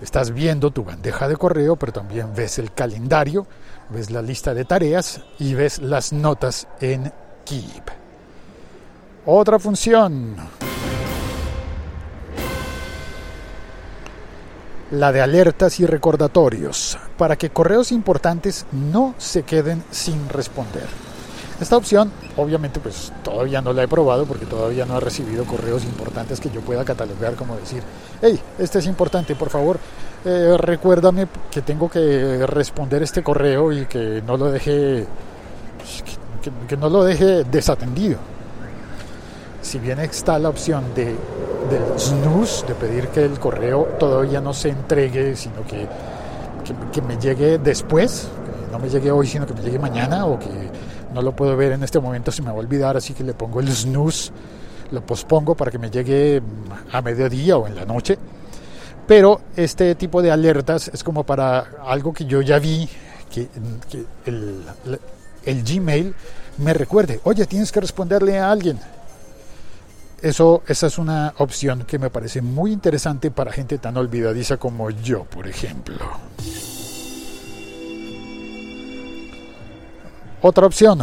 Estás 0.00 0.32
viendo 0.32 0.70
tu 0.70 0.84
bandeja 0.84 1.26
de 1.26 1.36
correo, 1.36 1.76
pero 1.76 1.92
también 1.92 2.32
ves 2.34 2.58
el 2.58 2.72
calendario, 2.72 3.46
ves 3.90 4.10
la 4.10 4.22
lista 4.22 4.54
de 4.54 4.64
tareas 4.64 5.20
y 5.38 5.54
ves 5.54 5.80
las 5.80 6.12
notas 6.12 6.66
en 6.80 7.12
Keep. 7.44 7.90
Otra 9.26 9.58
función. 9.58 10.36
La 14.90 15.12
de 15.12 15.20
alertas 15.20 15.80
y 15.80 15.86
recordatorios, 15.86 16.98
para 17.18 17.36
que 17.36 17.50
correos 17.50 17.92
importantes 17.92 18.64
no 18.72 19.14
se 19.18 19.42
queden 19.42 19.84
sin 19.90 20.28
responder. 20.30 21.07
Esta 21.60 21.76
opción, 21.76 22.12
obviamente, 22.36 22.78
pues 22.78 23.12
todavía 23.24 23.60
no 23.60 23.72
la 23.72 23.82
he 23.82 23.88
probado 23.88 24.26
porque 24.26 24.46
todavía 24.46 24.86
no 24.86 24.96
he 24.96 25.00
recibido 25.00 25.44
correos 25.44 25.82
importantes 25.84 26.38
que 26.38 26.50
yo 26.50 26.60
pueda 26.60 26.84
catalogar 26.84 27.34
como 27.34 27.56
decir, 27.56 27.82
hey, 28.22 28.40
este 28.60 28.78
es 28.78 28.86
importante, 28.86 29.34
por 29.34 29.50
favor, 29.50 29.78
eh, 30.24 30.54
recuérdame 30.56 31.26
que 31.50 31.62
tengo 31.62 31.90
que 31.90 32.46
responder 32.46 33.02
este 33.02 33.24
correo 33.24 33.72
y 33.72 33.86
que 33.86 34.22
no 34.24 34.36
lo 34.36 34.52
deje, 34.52 35.04
pues, 35.78 36.04
que, 36.68 36.76
no 36.76 36.88
lo 36.88 37.02
deje 37.02 37.42
desatendido. 37.42 38.18
Si 39.60 39.80
bien 39.80 39.98
está 39.98 40.38
la 40.38 40.50
opción 40.50 40.84
de, 40.94 41.06
del 41.06 41.98
snooze, 41.98 42.68
de 42.68 42.74
pedir 42.74 43.08
que 43.08 43.24
el 43.24 43.40
correo 43.40 43.96
todavía 43.98 44.40
no 44.40 44.54
se 44.54 44.68
entregue, 44.68 45.34
sino 45.34 45.66
que, 45.66 45.88
que, 46.64 46.72
que 46.92 47.02
me 47.02 47.18
llegue 47.18 47.58
después, 47.58 48.28
que 48.44 48.72
no 48.72 48.78
me 48.78 48.88
llegue 48.88 49.10
hoy, 49.10 49.26
sino 49.26 49.44
que 49.44 49.54
me 49.54 49.62
llegue 49.62 49.80
mañana 49.80 50.24
o 50.24 50.38
que 50.38 50.68
no 51.18 51.22
lo 51.22 51.34
puedo 51.34 51.56
ver 51.56 51.72
en 51.72 51.82
este 51.82 51.98
momento, 51.98 52.30
se 52.30 52.42
me 52.42 52.48
va 52.48 52.54
a 52.54 52.60
olvidar, 52.60 52.96
así 52.96 53.12
que 53.12 53.24
le 53.24 53.34
pongo 53.34 53.58
el 53.58 53.68
snooze, 53.68 54.30
lo 54.92 55.04
pospongo 55.04 55.56
para 55.56 55.68
que 55.68 55.76
me 55.76 55.90
llegue 55.90 56.40
a 56.92 57.02
mediodía 57.02 57.56
o 57.56 57.66
en 57.66 57.74
la 57.74 57.84
noche. 57.84 58.16
Pero 59.04 59.40
este 59.56 59.96
tipo 59.96 60.22
de 60.22 60.30
alertas 60.30 60.86
es 60.86 61.02
como 61.02 61.24
para 61.24 61.70
algo 61.84 62.12
que 62.12 62.24
yo 62.24 62.40
ya 62.40 62.60
vi, 62.60 62.88
que, 63.32 63.48
el, 64.26 64.62
el 65.44 65.64
Gmail 65.64 66.14
me 66.58 66.72
recuerde, 66.72 67.20
oye, 67.24 67.46
tienes 67.46 67.72
que 67.72 67.80
responderle 67.80 68.38
a 68.38 68.52
alguien. 68.52 68.78
Eso, 70.22 70.62
esa 70.68 70.86
es 70.86 70.98
una 70.98 71.34
opción 71.38 71.82
que 71.84 71.98
me 71.98 72.10
parece 72.10 72.42
muy 72.42 72.70
interesante 72.70 73.32
para 73.32 73.50
gente 73.50 73.78
tan 73.78 73.96
olvidadiza 73.96 74.56
como 74.56 74.88
yo, 74.90 75.24
por 75.24 75.48
ejemplo. 75.48 75.96
Otra 80.40 80.66
opción. 80.66 81.00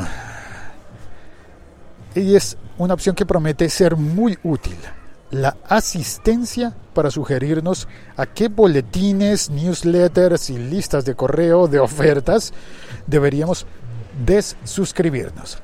Y 2.15 2.35
es 2.35 2.57
una 2.77 2.93
opción 2.93 3.15
que 3.15 3.25
promete 3.25 3.69
ser 3.69 3.95
muy 3.97 4.37
útil. 4.43 4.77
La 5.31 5.57
asistencia 5.67 6.73
para 6.93 7.11
sugerirnos 7.11 7.87
a 8.15 8.25
qué 8.25 8.47
boletines, 8.47 9.49
newsletters 9.49 10.49
y 10.49 10.57
listas 10.57 11.03
de 11.03 11.15
correo 11.15 11.67
de 11.67 11.79
ofertas 11.79 12.53
deberíamos 13.05 13.65
desuscribirnos. 14.25 15.57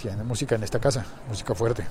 Tiene 0.00 0.22
música 0.22 0.56
en 0.56 0.64
esta 0.64 0.78
casa, 0.78 1.06
música 1.28 1.54
fuerte. 1.54 1.86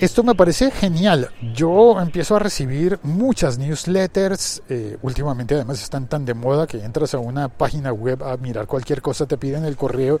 Esto 0.00 0.24
me 0.24 0.34
parece 0.34 0.72
genial. 0.72 1.30
Yo 1.54 2.00
empiezo 2.00 2.34
a 2.34 2.40
recibir 2.40 2.98
muchas 3.04 3.58
newsletters. 3.58 4.60
Eh, 4.68 4.98
últimamente 5.02 5.54
además 5.54 5.80
están 5.80 6.08
tan 6.08 6.24
de 6.24 6.34
moda 6.34 6.66
que 6.66 6.82
entras 6.84 7.14
a 7.14 7.20
una 7.20 7.48
página 7.48 7.92
web 7.92 8.22
a 8.24 8.36
mirar 8.36 8.66
cualquier 8.66 9.00
cosa, 9.00 9.24
te 9.26 9.38
piden 9.38 9.64
el 9.64 9.76
correo 9.76 10.18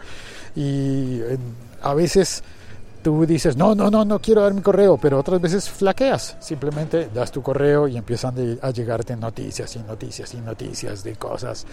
y 0.54 1.18
eh, 1.20 1.38
a 1.82 1.92
veces 1.92 2.44
tú 3.02 3.26
dices, 3.26 3.56
no, 3.56 3.74
no, 3.74 3.90
no, 3.90 4.04
no 4.04 4.20
quiero 4.20 4.42
dar 4.42 4.54
mi 4.54 4.62
correo, 4.62 4.96
pero 4.96 5.18
otras 5.18 5.40
veces 5.40 5.68
flaqueas. 5.68 6.36
Simplemente 6.38 7.08
das 7.12 7.32
tu 7.32 7.42
correo 7.42 7.88
y 7.88 7.96
empiezan 7.96 8.58
a 8.62 8.70
llegarte 8.70 9.16
noticias 9.16 9.74
y 9.74 9.80
noticias 9.80 10.32
y 10.34 10.36
noticias 10.36 11.02
de 11.02 11.16
cosas. 11.16 11.66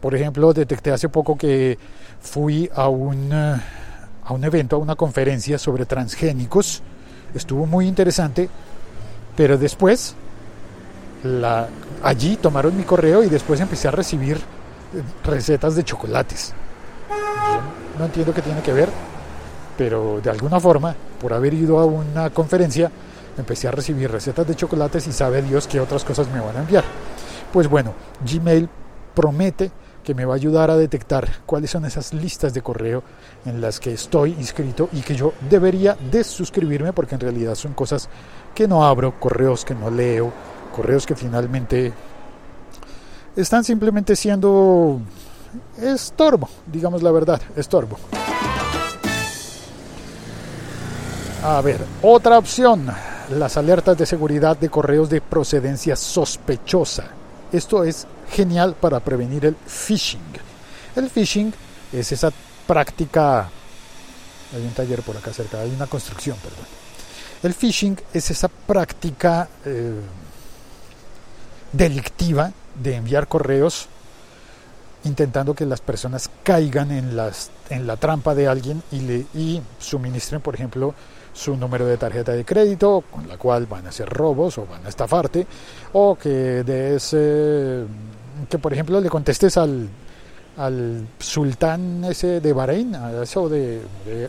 Por 0.00 0.14
ejemplo, 0.14 0.52
detecté 0.52 0.92
hace 0.92 1.08
poco 1.08 1.36
que 1.36 1.76
fui 2.20 2.70
a 2.74 2.88
un, 2.88 3.32
a 3.32 4.32
un 4.32 4.44
evento, 4.44 4.76
a 4.76 4.78
una 4.78 4.94
conferencia 4.94 5.58
sobre 5.58 5.84
transgénicos 5.84 6.82
estuvo 7.34 7.66
muy 7.66 7.86
interesante, 7.86 8.48
pero 9.36 9.58
después 9.58 10.14
allí 12.02 12.36
tomaron 12.36 12.76
mi 12.76 12.84
correo 12.84 13.22
y 13.22 13.28
después 13.28 13.60
empecé 13.60 13.88
a 13.88 13.90
recibir 13.90 14.36
eh, 14.36 15.02
recetas 15.24 15.74
de 15.74 15.84
chocolates. 15.84 16.52
No 17.98 18.04
entiendo 18.04 18.34
qué 18.34 18.42
tiene 18.42 18.60
que 18.60 18.72
ver, 18.72 18.88
pero 19.78 20.20
de 20.22 20.30
alguna 20.30 20.60
forma, 20.60 20.94
por 21.20 21.32
haber 21.32 21.54
ido 21.54 21.78
a 21.78 21.86
una 21.86 22.30
conferencia, 22.30 22.90
empecé 23.38 23.68
a 23.68 23.70
recibir 23.70 24.10
recetas 24.10 24.46
de 24.46 24.54
chocolates 24.54 25.06
y 25.06 25.12
sabe 25.12 25.42
Dios 25.42 25.66
qué 25.66 25.80
otras 25.80 26.04
cosas 26.04 26.28
me 26.28 26.40
van 26.40 26.56
a 26.56 26.60
enviar. 26.60 26.84
Pues 27.52 27.68
bueno, 27.68 27.94
Gmail 28.24 28.68
promete 29.14 29.70
que 30.04 30.14
me 30.14 30.24
va 30.24 30.34
a 30.34 30.36
ayudar 30.36 30.70
a 30.70 30.76
detectar 30.76 31.28
cuáles 31.46 31.70
son 31.70 31.84
esas 31.84 32.12
listas 32.12 32.54
de 32.54 32.62
correo 32.62 33.02
en 33.44 33.60
las 33.60 33.80
que 33.80 33.92
estoy 33.92 34.32
inscrito 34.32 34.88
y 34.92 35.00
que 35.00 35.16
yo 35.16 35.32
debería 35.50 35.96
desuscribirme 36.10 36.92
porque 36.92 37.16
en 37.16 37.22
realidad 37.22 37.56
son 37.56 37.74
cosas 37.74 38.08
que 38.54 38.68
no 38.68 38.84
abro, 38.84 39.18
correos 39.18 39.64
que 39.64 39.74
no 39.74 39.90
leo, 39.90 40.32
correos 40.74 41.06
que 41.06 41.16
finalmente 41.16 41.92
están 43.34 43.64
simplemente 43.64 44.14
siendo 44.14 45.00
estorbo, 45.80 46.48
digamos 46.66 47.02
la 47.02 47.10
verdad, 47.10 47.40
estorbo. 47.56 47.98
A 51.42 51.60
ver, 51.60 51.80
otra 52.02 52.38
opción, 52.38 52.86
las 53.30 53.56
alertas 53.56 53.98
de 53.98 54.06
seguridad 54.06 54.56
de 54.56 54.70
correos 54.70 55.10
de 55.10 55.20
procedencia 55.20 55.96
sospechosa. 55.96 57.23
Esto 57.54 57.84
es 57.84 58.08
genial 58.32 58.74
para 58.74 58.98
prevenir 58.98 59.44
el 59.44 59.54
phishing. 59.54 60.18
El 60.96 61.08
phishing 61.08 61.54
es 61.92 62.10
esa 62.10 62.32
práctica, 62.66 63.48
hay 64.52 64.60
un 64.60 64.72
taller 64.72 65.02
por 65.02 65.16
acá 65.16 65.32
cerca, 65.32 65.60
hay 65.60 65.70
una 65.70 65.86
construcción, 65.86 66.36
perdón. 66.38 66.66
El 67.44 67.54
phishing 67.54 67.96
es 68.12 68.28
esa 68.32 68.48
práctica 68.48 69.48
eh, 69.64 70.00
delictiva 71.72 72.50
de 72.74 72.96
enviar 72.96 73.28
correos 73.28 73.86
intentando 75.04 75.54
que 75.54 75.64
las 75.64 75.80
personas 75.80 76.30
caigan 76.42 76.90
en, 76.90 77.14
la 77.14 77.96
trampa 77.98 78.34
de 78.34 78.48
alguien 78.48 78.82
y, 78.90 78.98
le, 78.98 79.26
y 79.32 79.62
suministren, 79.78 80.40
por 80.40 80.56
ejemplo, 80.56 80.92
su 81.34 81.56
número 81.56 81.84
de 81.84 81.98
tarjeta 81.98 82.32
de 82.32 82.44
crédito, 82.44 83.04
con 83.10 83.28
la 83.28 83.36
cual 83.36 83.66
van 83.66 83.84
a 83.86 83.88
hacer 83.90 84.08
robos 84.08 84.56
o 84.56 84.66
van 84.66 84.86
a 84.86 84.88
estafarte, 84.88 85.46
o 85.92 86.14
que 86.14 86.62
des, 86.62 87.10
eh, 87.12 87.84
que 88.48 88.58
por 88.58 88.72
ejemplo 88.72 89.00
le 89.00 89.10
contestes 89.10 89.56
al, 89.58 89.88
al 90.56 91.06
sultán 91.18 92.04
ese 92.04 92.40
de 92.40 92.52
Bahrein, 92.52 92.94
eso 93.20 93.48
de, 93.48 93.82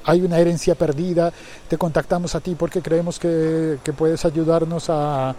hay 0.04 0.22
una 0.22 0.40
herencia 0.40 0.74
perdida, 0.74 1.32
te 1.70 1.78
contactamos 1.78 2.34
a 2.34 2.40
ti 2.40 2.56
porque 2.56 2.82
creemos 2.82 3.20
que, 3.20 3.78
que 3.84 3.94
puedes 3.94 4.26
ayudarnos 4.26 4.90
a, 4.90 5.36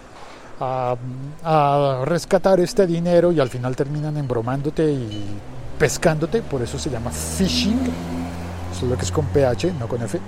a, 0.61 0.97
a, 1.43 2.03
rescatar 2.05 2.61
este 2.61 2.87
dinero 2.87 3.33
y 3.33 3.41
al 3.41 3.51
final 3.51 3.75
terminan 3.75 4.17
embromándote 4.17 4.89
y 4.93 5.25
pescándote, 5.81 6.43
por 6.43 6.63
eso 6.63 6.79
se 6.79 6.91
llama 6.91 7.11
phishing, 7.11 7.81
solo 8.79 8.97
que 8.97 9.03
es 9.03 9.11
con 9.11 9.27
PH, 9.27 9.73
no 9.81 9.89
con 9.89 10.01
F 10.03 10.21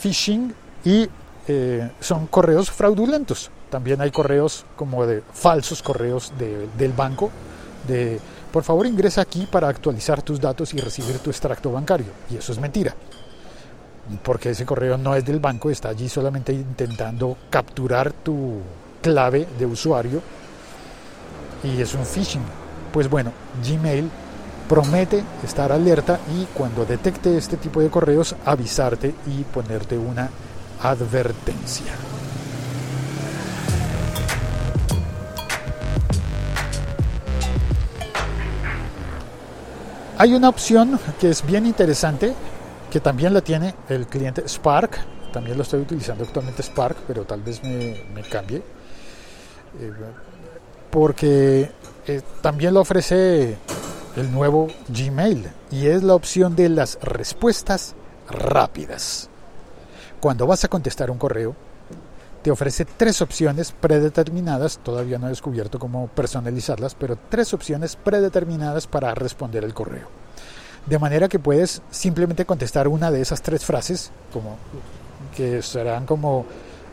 phishing 0.00 0.54
y 0.84 1.08
eh, 1.46 1.90
son 2.00 2.26
correos 2.26 2.70
fraudulentos. 2.70 3.50
También 3.70 4.00
hay 4.00 4.10
correos 4.10 4.64
como 4.76 5.06
de 5.06 5.22
falsos 5.32 5.82
correos 5.82 6.32
de, 6.38 6.68
del 6.78 6.92
banco, 6.92 7.30
de 7.86 8.20
por 8.52 8.64
favor 8.64 8.86
ingresa 8.86 9.20
aquí 9.20 9.46
para 9.50 9.68
actualizar 9.68 10.22
tus 10.22 10.40
datos 10.40 10.72
y 10.72 10.78
recibir 10.78 11.18
tu 11.18 11.30
extracto 11.30 11.70
bancario. 11.70 12.06
Y 12.30 12.36
eso 12.36 12.52
es 12.52 12.58
mentira. 12.58 12.94
Porque 14.22 14.50
ese 14.50 14.64
correo 14.64 14.96
no 14.96 15.14
es 15.14 15.24
del 15.24 15.38
banco, 15.38 15.68
está 15.68 15.90
allí 15.90 16.08
solamente 16.08 16.52
intentando 16.52 17.36
capturar 17.50 18.12
tu 18.12 18.60
clave 19.02 19.46
de 19.58 19.66
usuario 19.66 20.22
y 21.62 21.80
es 21.80 21.92
un 21.94 22.06
phishing. 22.06 22.42
Pues 22.92 23.08
bueno, 23.08 23.32
Gmail 23.62 24.10
promete 24.68 25.24
estar 25.42 25.72
alerta 25.72 26.20
y 26.36 26.44
cuando 26.54 26.84
detecte 26.84 27.36
este 27.36 27.56
tipo 27.56 27.80
de 27.80 27.88
correos 27.88 28.36
avisarte 28.44 29.14
y 29.26 29.42
ponerte 29.44 29.96
una 29.96 30.28
advertencia. 30.82 31.92
Hay 40.18 40.34
una 40.34 40.48
opción 40.48 40.98
que 41.20 41.30
es 41.30 41.46
bien 41.46 41.64
interesante, 41.64 42.34
que 42.90 43.00
también 43.00 43.32
la 43.32 43.40
tiene 43.40 43.74
el 43.88 44.06
cliente 44.08 44.48
Spark, 44.48 44.98
también 45.32 45.56
lo 45.56 45.62
estoy 45.62 45.80
utilizando 45.80 46.24
actualmente 46.24 46.62
Spark, 46.62 46.96
pero 47.06 47.22
tal 47.22 47.40
vez 47.40 47.62
me, 47.62 48.22
cambie, 48.28 48.58
eh, 48.58 49.92
porque 50.90 51.70
eh, 52.06 52.20
también 52.42 52.74
lo 52.74 52.80
ofrece 52.80 53.58
el 54.16 54.32
nuevo 54.32 54.68
Gmail 54.88 55.48
y 55.70 55.86
es 55.86 56.02
la 56.02 56.14
opción 56.14 56.56
de 56.56 56.68
las 56.68 56.98
respuestas 57.02 57.94
rápidas. 58.30 59.28
Cuando 60.20 60.46
vas 60.46 60.64
a 60.64 60.68
contestar 60.68 61.10
un 61.10 61.18
correo, 61.18 61.54
te 62.42 62.50
ofrece 62.50 62.84
tres 62.84 63.20
opciones 63.20 63.72
predeterminadas, 63.72 64.78
todavía 64.78 65.18
no 65.18 65.26
he 65.26 65.30
descubierto 65.30 65.78
cómo 65.78 66.08
personalizarlas, 66.08 66.94
pero 66.94 67.18
tres 67.28 67.52
opciones 67.52 67.96
predeterminadas 67.96 68.86
para 68.86 69.14
responder 69.14 69.64
el 69.64 69.74
correo. 69.74 70.08
De 70.86 70.98
manera 70.98 71.28
que 71.28 71.38
puedes 71.38 71.82
simplemente 71.90 72.46
contestar 72.46 72.88
una 72.88 73.10
de 73.10 73.20
esas 73.20 73.42
tres 73.42 73.64
frases, 73.64 74.10
como 74.32 74.56
que 75.36 75.62
serán 75.62 76.06
como 76.06 76.46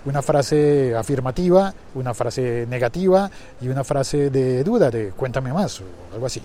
una 0.06 0.22
frase 0.22 0.96
afirmativa, 0.96 1.74
una 1.96 2.14
frase 2.14 2.66
negativa 2.70 3.30
y 3.62 3.68
una 3.68 3.84
frase 3.84 4.30
de 4.30 4.64
duda, 4.64 4.92
de 4.92 5.10
cuéntame 5.12 5.52
más, 5.54 5.82
o 5.82 5.86
algo 6.14 6.26
así. 6.26 6.42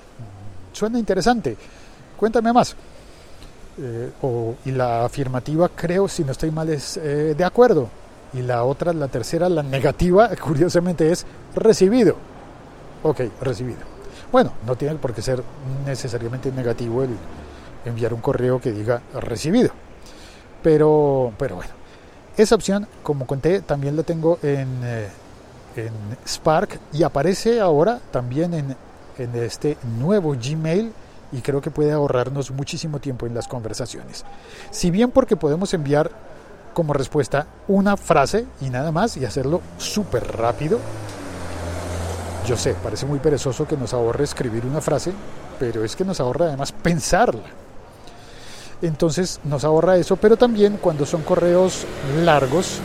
Suena 0.81 0.99
interesante, 0.99 1.59
cuéntame 2.17 2.55
más. 2.55 2.75
Eh, 3.79 4.11
o, 4.23 4.55
y 4.65 4.71
la 4.71 5.05
afirmativa 5.05 5.69
creo, 5.69 6.09
si 6.09 6.25
no 6.25 6.33
estoy 6.33 6.51
mal, 6.51 6.71
es 6.71 6.97
eh, 6.97 7.35
de 7.37 7.45
acuerdo. 7.45 7.91
Y 8.33 8.41
la 8.41 8.65
otra, 8.65 8.95
la 8.95 9.09
tercera, 9.09 9.51
la 9.51 9.63
negativa, 9.63 10.31
curiosamente 10.43 11.13
es 11.13 11.27
recibido. 11.55 12.17
Ok, 13.03 13.21
recibido. 13.43 13.81
Bueno, 14.33 14.55
no 14.67 14.75
tiene 14.75 14.95
por 14.95 15.13
qué 15.13 15.21
ser 15.21 15.43
necesariamente 15.85 16.51
negativo 16.51 17.03
el 17.03 17.11
enviar 17.85 18.15
un 18.15 18.23
correo 18.23 18.59
que 18.59 18.73
diga 18.73 19.03
recibido. 19.13 19.73
Pero, 20.63 21.35
pero 21.37 21.57
bueno, 21.57 21.73
esa 22.39 22.55
opción, 22.55 22.87
como 23.03 23.27
conté, 23.27 23.61
también 23.61 23.99
la 23.99 24.03
tengo 24.03 24.39
en, 24.43 24.81
eh, 24.83 25.09
en 25.77 25.93
Spark 26.27 26.81
y 26.95 27.03
aparece 27.03 27.61
ahora 27.61 28.01
también 28.11 28.55
en, 28.55 28.75
en 29.21 29.35
este 29.37 29.77
nuevo 29.99 30.35
Gmail 30.35 30.93
y 31.33 31.41
creo 31.43 31.61
que 31.61 31.71
puede 31.71 31.93
ahorrarnos 31.93 32.51
muchísimo 32.51 32.99
tiempo 32.99 33.27
en 33.27 33.35
las 33.35 33.47
conversaciones. 33.47 34.25
Si 34.71 34.91
bien 34.91 35.11
porque 35.11 35.37
podemos 35.37 35.73
enviar 35.75 36.11
como 36.75 36.93
respuesta 36.93 37.47
una 37.69 37.97
frase 37.97 38.47
y 38.61 38.71
nada 38.71 38.93
más 38.93 39.17
y 39.17 39.25
hacerlo 39.25 39.61
súper 39.79 40.37
rápido. 40.37 40.79
Yo 42.47 42.57
sé, 42.57 42.75
parece 42.75 43.07
muy 43.07 43.19
perezoso 43.19 43.67
que 43.67 43.77
nos 43.77 43.93
ahorre 43.93 44.25
escribir 44.25 44.65
una 44.65 44.81
frase, 44.81 45.13
pero 45.59 45.85
es 45.85 45.95
que 45.95 46.05
nos 46.05 46.21
ahorra 46.21 46.47
además 46.47 46.73
pensarla. 46.73 47.45
Entonces 48.83 49.41
nos 49.45 49.65
ahorra 49.65 49.99
eso, 49.99 50.17
pero 50.17 50.37
también 50.37 50.79
cuando 50.79 51.05
son 51.05 51.23
correos 51.23 51.85
largos 52.25 52.79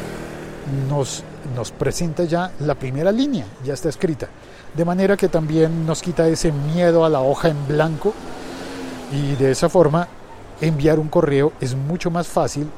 nos, 0.90 1.24
nos 1.56 1.72
presenta 1.72 2.26
ya 2.26 2.52
la 2.60 2.76
primera 2.76 3.12
línea, 3.12 3.46
ya 3.64 3.74
está 3.74 3.90
escrita. 3.90 4.28
De 4.76 4.84
manera 4.84 5.16
que 5.16 5.30
también 5.30 5.86
nos 5.86 6.02
quita 6.02 6.28
ese 6.28 6.52
miedo 6.52 7.06
a 7.06 7.10
la 7.10 7.22
hoja 7.22 7.50
en 7.50 7.68
blanco 7.68 8.14
y 9.12 9.36
de 9.36 9.52
esa 9.52 9.70
forma 9.70 10.08
enviar 10.60 11.00
un 11.00 11.08
correo 11.08 11.54
es 11.62 11.76
mucho 11.76 12.12
más 12.12 12.28
fácil 12.28 12.70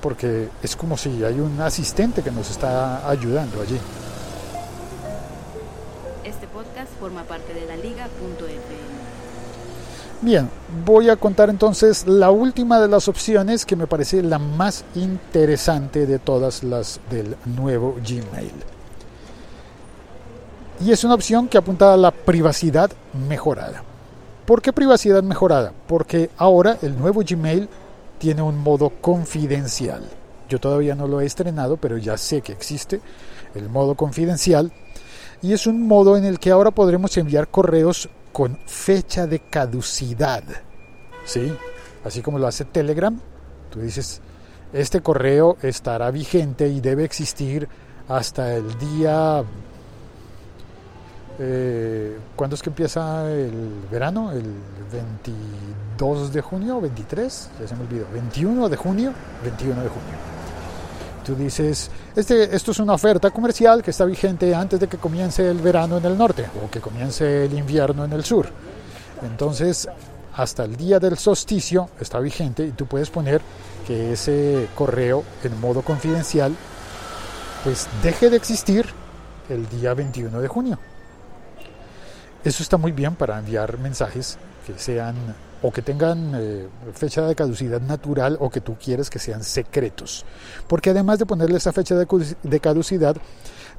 porque 0.00 0.48
es 0.62 0.76
como 0.76 0.96
si 0.96 1.22
hay 1.22 1.38
un 1.38 1.60
asistente 1.60 2.22
que 2.22 2.30
nos 2.30 2.50
está 2.50 3.08
ayudando 3.08 3.60
allí. 3.60 3.78
Este 6.24 6.46
podcast 6.46 6.90
forma 6.98 7.22
parte 7.24 7.52
de 7.54 7.66
la 7.66 7.76
liga.fm. 7.76 9.00
Bien, 10.22 10.50
voy 10.84 11.08
a 11.08 11.16
contar 11.16 11.48
entonces 11.48 12.06
la 12.06 12.30
última 12.30 12.78
de 12.78 12.88
las 12.88 13.08
opciones 13.08 13.64
que 13.64 13.76
me 13.76 13.86
parece 13.86 14.22
la 14.22 14.38
más 14.38 14.84
interesante 14.94 16.06
de 16.06 16.18
todas 16.18 16.62
las 16.62 17.00
del 17.10 17.36
nuevo 17.56 17.96
Gmail. 18.06 18.79
Y 20.80 20.92
es 20.92 21.04
una 21.04 21.14
opción 21.14 21.46
que 21.46 21.58
apunta 21.58 21.92
a 21.92 21.96
la 21.96 22.10
privacidad 22.10 22.90
mejorada. 23.28 23.82
¿Por 24.46 24.62
qué 24.62 24.72
privacidad 24.72 25.22
mejorada? 25.22 25.72
Porque 25.86 26.30
ahora 26.38 26.78
el 26.80 26.98
nuevo 26.98 27.22
Gmail 27.22 27.68
tiene 28.18 28.40
un 28.40 28.58
modo 28.58 28.90
confidencial. 29.00 30.02
Yo 30.48 30.58
todavía 30.58 30.94
no 30.94 31.06
lo 31.06 31.20
he 31.20 31.26
estrenado, 31.26 31.76
pero 31.76 31.98
ya 31.98 32.16
sé 32.16 32.40
que 32.40 32.52
existe 32.52 33.00
el 33.54 33.68
modo 33.68 33.94
confidencial. 33.94 34.72
Y 35.42 35.52
es 35.52 35.66
un 35.66 35.86
modo 35.86 36.16
en 36.16 36.24
el 36.24 36.38
que 36.38 36.50
ahora 36.50 36.70
podremos 36.70 37.14
enviar 37.18 37.48
correos 37.48 38.08
con 38.32 38.58
fecha 38.64 39.26
de 39.26 39.38
caducidad. 39.38 40.42
¿Sí? 41.26 41.52
Así 42.04 42.22
como 42.22 42.38
lo 42.38 42.46
hace 42.46 42.64
Telegram. 42.64 43.20
Tú 43.70 43.80
dices, 43.80 44.22
este 44.72 45.02
correo 45.02 45.58
estará 45.62 46.10
vigente 46.10 46.68
y 46.68 46.80
debe 46.80 47.04
existir 47.04 47.68
hasta 48.08 48.56
el 48.56 48.78
día... 48.78 49.44
Eh, 51.42 52.18
¿Cuándo 52.36 52.54
es 52.54 52.62
que 52.62 52.68
empieza 52.68 53.32
el 53.32 53.80
verano? 53.90 54.30
El 54.30 54.44
22 54.92 56.34
de 56.34 56.42
junio, 56.42 56.82
23, 56.82 57.50
ya 57.58 57.66
se 57.66 57.74
me 57.76 57.84
olvidó, 57.84 58.04
21 58.12 58.68
de 58.68 58.76
junio, 58.76 59.14
21 59.42 59.82
de 59.82 59.88
junio. 59.88 60.14
Tú 61.24 61.34
dices, 61.34 61.90
este, 62.14 62.54
esto 62.54 62.72
es 62.72 62.78
una 62.78 62.92
oferta 62.92 63.30
comercial 63.30 63.82
que 63.82 63.90
está 63.90 64.04
vigente 64.04 64.54
antes 64.54 64.80
de 64.80 64.86
que 64.86 64.98
comience 64.98 65.48
el 65.48 65.58
verano 65.58 65.96
en 65.96 66.04
el 66.04 66.18
norte 66.18 66.44
o 66.62 66.70
que 66.70 66.80
comience 66.80 67.46
el 67.46 67.54
invierno 67.54 68.04
en 68.04 68.12
el 68.12 68.22
sur. 68.22 68.46
Entonces, 69.22 69.88
hasta 70.34 70.64
el 70.64 70.76
día 70.76 70.98
del 70.98 71.16
solsticio 71.16 71.88
está 71.98 72.20
vigente 72.20 72.66
y 72.66 72.72
tú 72.72 72.84
puedes 72.84 73.08
poner 73.08 73.40
que 73.86 74.12
ese 74.12 74.68
correo 74.74 75.24
en 75.42 75.58
modo 75.58 75.80
confidencial 75.80 76.54
pues 77.64 77.88
deje 78.02 78.28
de 78.28 78.36
existir 78.36 78.86
el 79.48 79.66
día 79.70 79.94
21 79.94 80.38
de 80.38 80.48
junio. 80.48 80.78
Eso 82.44 82.62
está 82.62 82.76
muy 82.76 82.92
bien 82.92 83.14
para 83.14 83.38
enviar 83.38 83.78
mensajes 83.78 84.38
que 84.66 84.78
sean 84.78 85.14
o 85.62 85.70
que 85.70 85.82
tengan 85.82 86.32
eh, 86.34 86.68
fecha 86.94 87.22
de 87.26 87.34
caducidad 87.34 87.82
natural 87.82 88.38
o 88.40 88.48
que 88.48 88.62
tú 88.62 88.76
quieres 88.82 89.10
que 89.10 89.18
sean 89.18 89.44
secretos. 89.44 90.24
Porque 90.66 90.90
además 90.90 91.18
de 91.18 91.26
ponerle 91.26 91.58
esa 91.58 91.72
fecha 91.72 91.94
de 91.96 92.60
caducidad, 92.60 93.16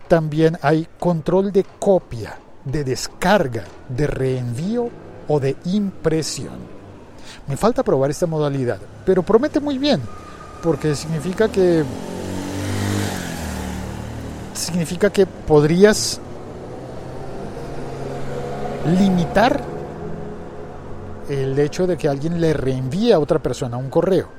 también 0.07 0.57
hay 0.61 0.87
control 0.99 1.51
de 1.51 1.63
copia, 1.79 2.37
de 2.65 2.83
descarga, 2.83 3.63
de 3.89 4.05
reenvío 4.05 4.89
o 5.27 5.39
de 5.39 5.55
impresión. 5.65 6.59
Me 7.47 7.57
falta 7.57 7.83
probar 7.83 8.11
esta 8.11 8.27
modalidad, 8.27 8.77
pero 9.05 9.23
promete 9.23 9.59
muy 9.59 9.77
bien, 9.77 10.01
porque 10.61 10.95
significa 10.95 11.47
que 11.47 11.83
significa 14.53 15.09
que 15.09 15.25
podrías 15.25 16.19
limitar 18.85 19.61
el 21.29 21.57
hecho 21.59 21.87
de 21.87 21.97
que 21.97 22.07
alguien 22.07 22.39
le 22.41 22.53
reenvíe 22.53 23.11
a 23.13 23.19
otra 23.19 23.39
persona 23.39 23.77
un 23.77 23.89
correo. 23.89 24.29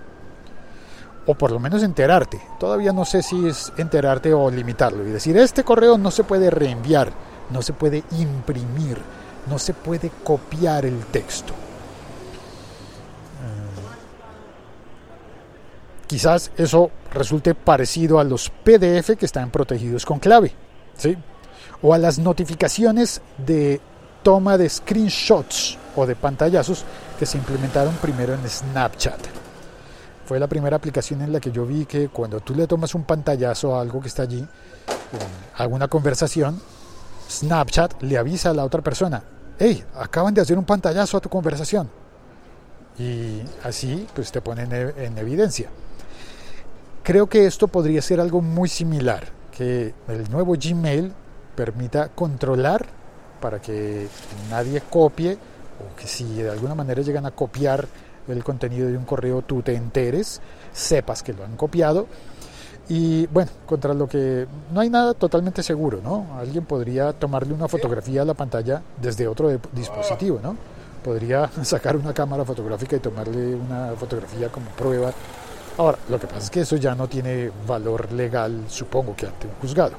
O 1.27 1.35
por 1.35 1.53
lo 1.53 1.61
menos 1.61 1.83
enterarte. 1.83 2.41
Todavía 2.59 2.93
no 2.93 3.05
sé 3.05 3.23
si 3.23 3.47
es 3.47 3.73
enterarte 3.77 4.35
o 4.35 4.51
limitarlo. 4.51 5.07
Y 5.07 5.11
decir, 5.11 5.37
este 5.37 5.63
correo 5.63 5.97
no 5.97 6.11
se 6.11 6.25
puede 6.25 6.51
reenviar, 6.51 7.13
no 7.51 7.63
se 7.63 7.73
puede 7.73 8.03
imprimir, 8.19 8.99
no 9.49 9.59
se 9.59 9.73
puede 9.73 10.11
copiar 10.25 10.85
el 10.85 10.99
texto. 11.07 11.53
Eh, 11.53 11.57
quizás 16.09 16.51
eso 16.57 16.91
resulte 17.13 17.55
parecido 17.55 18.19
a 18.19 18.25
los 18.25 18.51
PDF 18.51 19.17
que 19.17 19.27
están 19.27 19.51
protegidos 19.51 20.05
con 20.05 20.19
clave. 20.19 20.53
¿sí? 20.97 21.17
O 21.83 21.95
a 21.95 21.99
las 21.99 22.19
notificaciones 22.19 23.21
de 23.39 23.81
toma 24.23 24.57
de 24.57 24.69
screenshots 24.69 25.79
o 25.97 26.07
de 26.07 26.17
pantallazos 26.17 26.85
que 27.19 27.27
se 27.27 27.39
implementaron 27.39 27.95
primero 27.97 28.35
en 28.35 28.49
Snapchat. 28.49 29.21
Fue 30.27 30.39
la 30.39 30.47
primera 30.47 30.77
aplicación 30.77 31.21
en 31.23 31.33
la 31.33 31.41
que 31.41 31.51
yo 31.51 31.67
vi 31.67 31.85
que 31.85 32.09
cuando 32.09 32.41
tú 32.41 32.55
le 32.55 32.67
tomas 32.67 32.95
un 32.95 33.05
pantallazo 33.05 33.75
a 33.75 33.81
algo 33.81 34.01
que 34.01 34.09
está 34.09 34.23
allí, 34.23 34.47
alguna 35.57 35.89
conversación, 35.89 36.61
Snapchat 37.29 38.03
le 38.03 38.19
avisa 38.19 38.51
a 38.51 38.55
la 38.55 38.65
otra 38.65 38.83
persona, 38.83 39.23
hey, 39.59 39.85
acaban 39.97 40.35
de 40.35 40.41
hacer 40.41 40.59
un 40.59 40.65
pantallazo 40.65 41.17
a 41.17 41.21
tu 41.21 41.29
conversación. 41.29 41.91
Y 42.99 43.41
así 43.65 44.07
pues 44.15 44.31
te 44.31 44.41
ponen 44.41 44.73
en 44.73 45.19
evidencia. 45.19 45.69
Creo 47.03 47.29
que 47.29 47.47
esto 47.47 47.69
podría 47.69 48.01
ser 48.01 48.21
algo 48.21 48.41
muy 48.41 48.69
similar, 48.69 49.25
que 49.51 49.93
el 50.09 50.31
nuevo 50.31 50.55
Gmail 50.55 51.13
permita 51.57 52.09
controlar 52.09 52.87
para 53.43 53.61
que 53.61 54.07
nadie 54.49 54.81
copie 54.89 55.35
o 55.35 55.97
que 55.97 56.07
si 56.07 56.25
de 56.25 56.51
alguna 56.51 56.75
manera 56.75 57.03
llegan 57.03 57.27
a 57.27 57.33
copiar 57.33 57.87
el 58.29 58.45
contenido 58.45 58.89
de 58.89 58.97
un 58.97 59.05
correo 59.05 59.43
tú 59.43 59.63
te 59.63 59.75
enteres, 59.75 60.41
sepas 60.73 61.23
que 61.23 61.33
lo 61.33 61.45
han 61.45 61.57
copiado. 61.57 62.07
Y 62.89 63.27
bueno, 63.27 63.51
contra 63.67 63.95
lo 63.95 64.09
que 64.09 64.47
no 64.73 64.81
hay 64.81 64.91
nada 64.91 65.15
totalmente 65.15 65.63
seguro, 65.63 66.01
¿no? 66.03 66.27
Alguien 66.39 66.65
podría 66.65 67.13
tomarle 67.13 67.53
una 67.53 67.69
fotografía 67.69 68.23
a 68.23 68.25
la 68.25 68.35
pantalla 68.35 68.83
desde 69.01 69.27
otro 69.27 69.51
dispositivo, 69.73 70.41
¿no? 70.43 70.57
Podría 71.03 71.51
sacar 71.63 71.97
una 71.97 72.15
cámara 72.15 72.45
fotográfica 72.45 72.97
y 72.97 73.01
tomarle 73.01 73.55
una 73.55 73.93
fotografía 73.99 74.49
como 74.49 74.67
prueba. 74.71 75.13
Ahora, 75.79 75.99
lo 76.09 76.21
que 76.21 76.27
pasa 76.27 76.41
es 76.41 76.51
que 76.51 76.61
eso 76.61 76.77
ya 76.77 76.95
no 76.95 77.09
tiene 77.09 77.51
valor 77.67 78.13
legal, 78.13 78.65
supongo 78.69 79.17
que 79.17 79.27
ante 79.27 79.47
un 79.47 79.55
juzgado. 79.55 79.95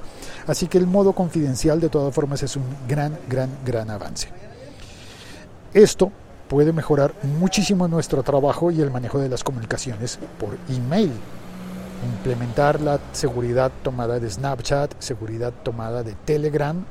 Así 0.45 0.67
que 0.67 0.77
el 0.77 0.85
modo 0.85 1.13
confidencial 1.13 1.79
de 1.79 1.89
todas 1.89 2.13
formas 2.13 2.43
es 2.43 2.55
un 2.55 2.63
gran, 2.87 3.17
gran, 3.27 3.49
gran 3.65 3.89
avance. 3.89 4.29
Esto 5.73 6.11
puede 6.47 6.71
mejorar 6.71 7.13
muchísimo 7.39 7.87
nuestro 7.87 8.21
trabajo 8.21 8.69
y 8.69 8.79
el 8.81 8.91
manejo 8.91 9.17
de 9.17 9.29
las 9.29 9.43
comunicaciones 9.43 10.19
por 10.39 10.57
email. 10.69 11.11
implementar 12.03 12.81
la 12.81 12.99
seguridad 13.13 13.71
tomada 13.81 14.19
de 14.19 14.29
Snapchat, 14.29 14.93
seguridad 14.99 15.53
tomada 15.63 16.03
de 16.03 16.13
Telegram, 16.25 16.83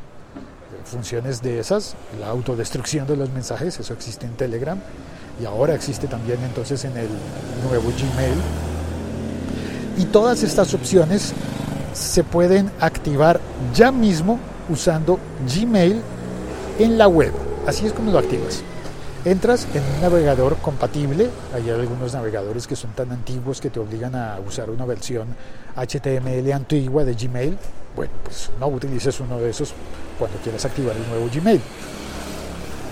funciones 0.86 1.42
de 1.42 1.58
esas, 1.58 1.94
la 2.18 2.28
autodestrucción 2.28 3.06
de 3.06 3.16
los 3.16 3.30
mensajes, 3.30 3.78
eso 3.78 3.92
existe 3.92 4.24
en 4.24 4.32
Telegram 4.36 4.78
y 5.40 5.44
ahora 5.44 5.74
existe 5.74 6.08
también 6.08 6.38
entonces 6.42 6.84
en 6.84 6.96
el 6.96 7.08
nuevo 7.68 7.90
Gmail. 7.90 8.71
Y 9.96 10.04
todas 10.06 10.42
estas 10.42 10.72
opciones 10.74 11.32
se 11.92 12.24
pueden 12.24 12.70
activar 12.80 13.40
ya 13.74 13.92
mismo 13.92 14.38
usando 14.68 15.18
Gmail 15.54 16.00
en 16.78 16.98
la 16.98 17.08
web. 17.08 17.32
Así 17.66 17.86
es 17.86 17.92
como 17.92 18.10
lo 18.10 18.18
activas. 18.18 18.62
Entras 19.24 19.68
en 19.72 19.82
un 19.94 20.00
navegador 20.00 20.56
compatible, 20.56 21.30
hay 21.54 21.70
algunos 21.70 22.12
navegadores 22.12 22.66
que 22.66 22.74
son 22.74 22.90
tan 22.90 23.12
antiguos 23.12 23.60
que 23.60 23.70
te 23.70 23.78
obligan 23.78 24.16
a 24.16 24.40
usar 24.44 24.68
una 24.68 24.84
versión 24.84 25.28
HTML 25.76 26.52
antigua 26.52 27.04
de 27.04 27.14
Gmail. 27.14 27.56
Bueno, 27.94 28.12
pues 28.24 28.50
no 28.58 28.66
utilices 28.66 29.20
uno 29.20 29.38
de 29.38 29.50
esos 29.50 29.74
cuando 30.18 30.38
quieras 30.38 30.64
activar 30.64 30.96
el 30.96 31.08
nuevo 31.08 31.28
Gmail. 31.32 31.60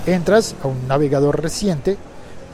Entras 0.06 0.54
a 0.62 0.68
un 0.68 0.86
navegador 0.86 1.42
reciente 1.42 1.96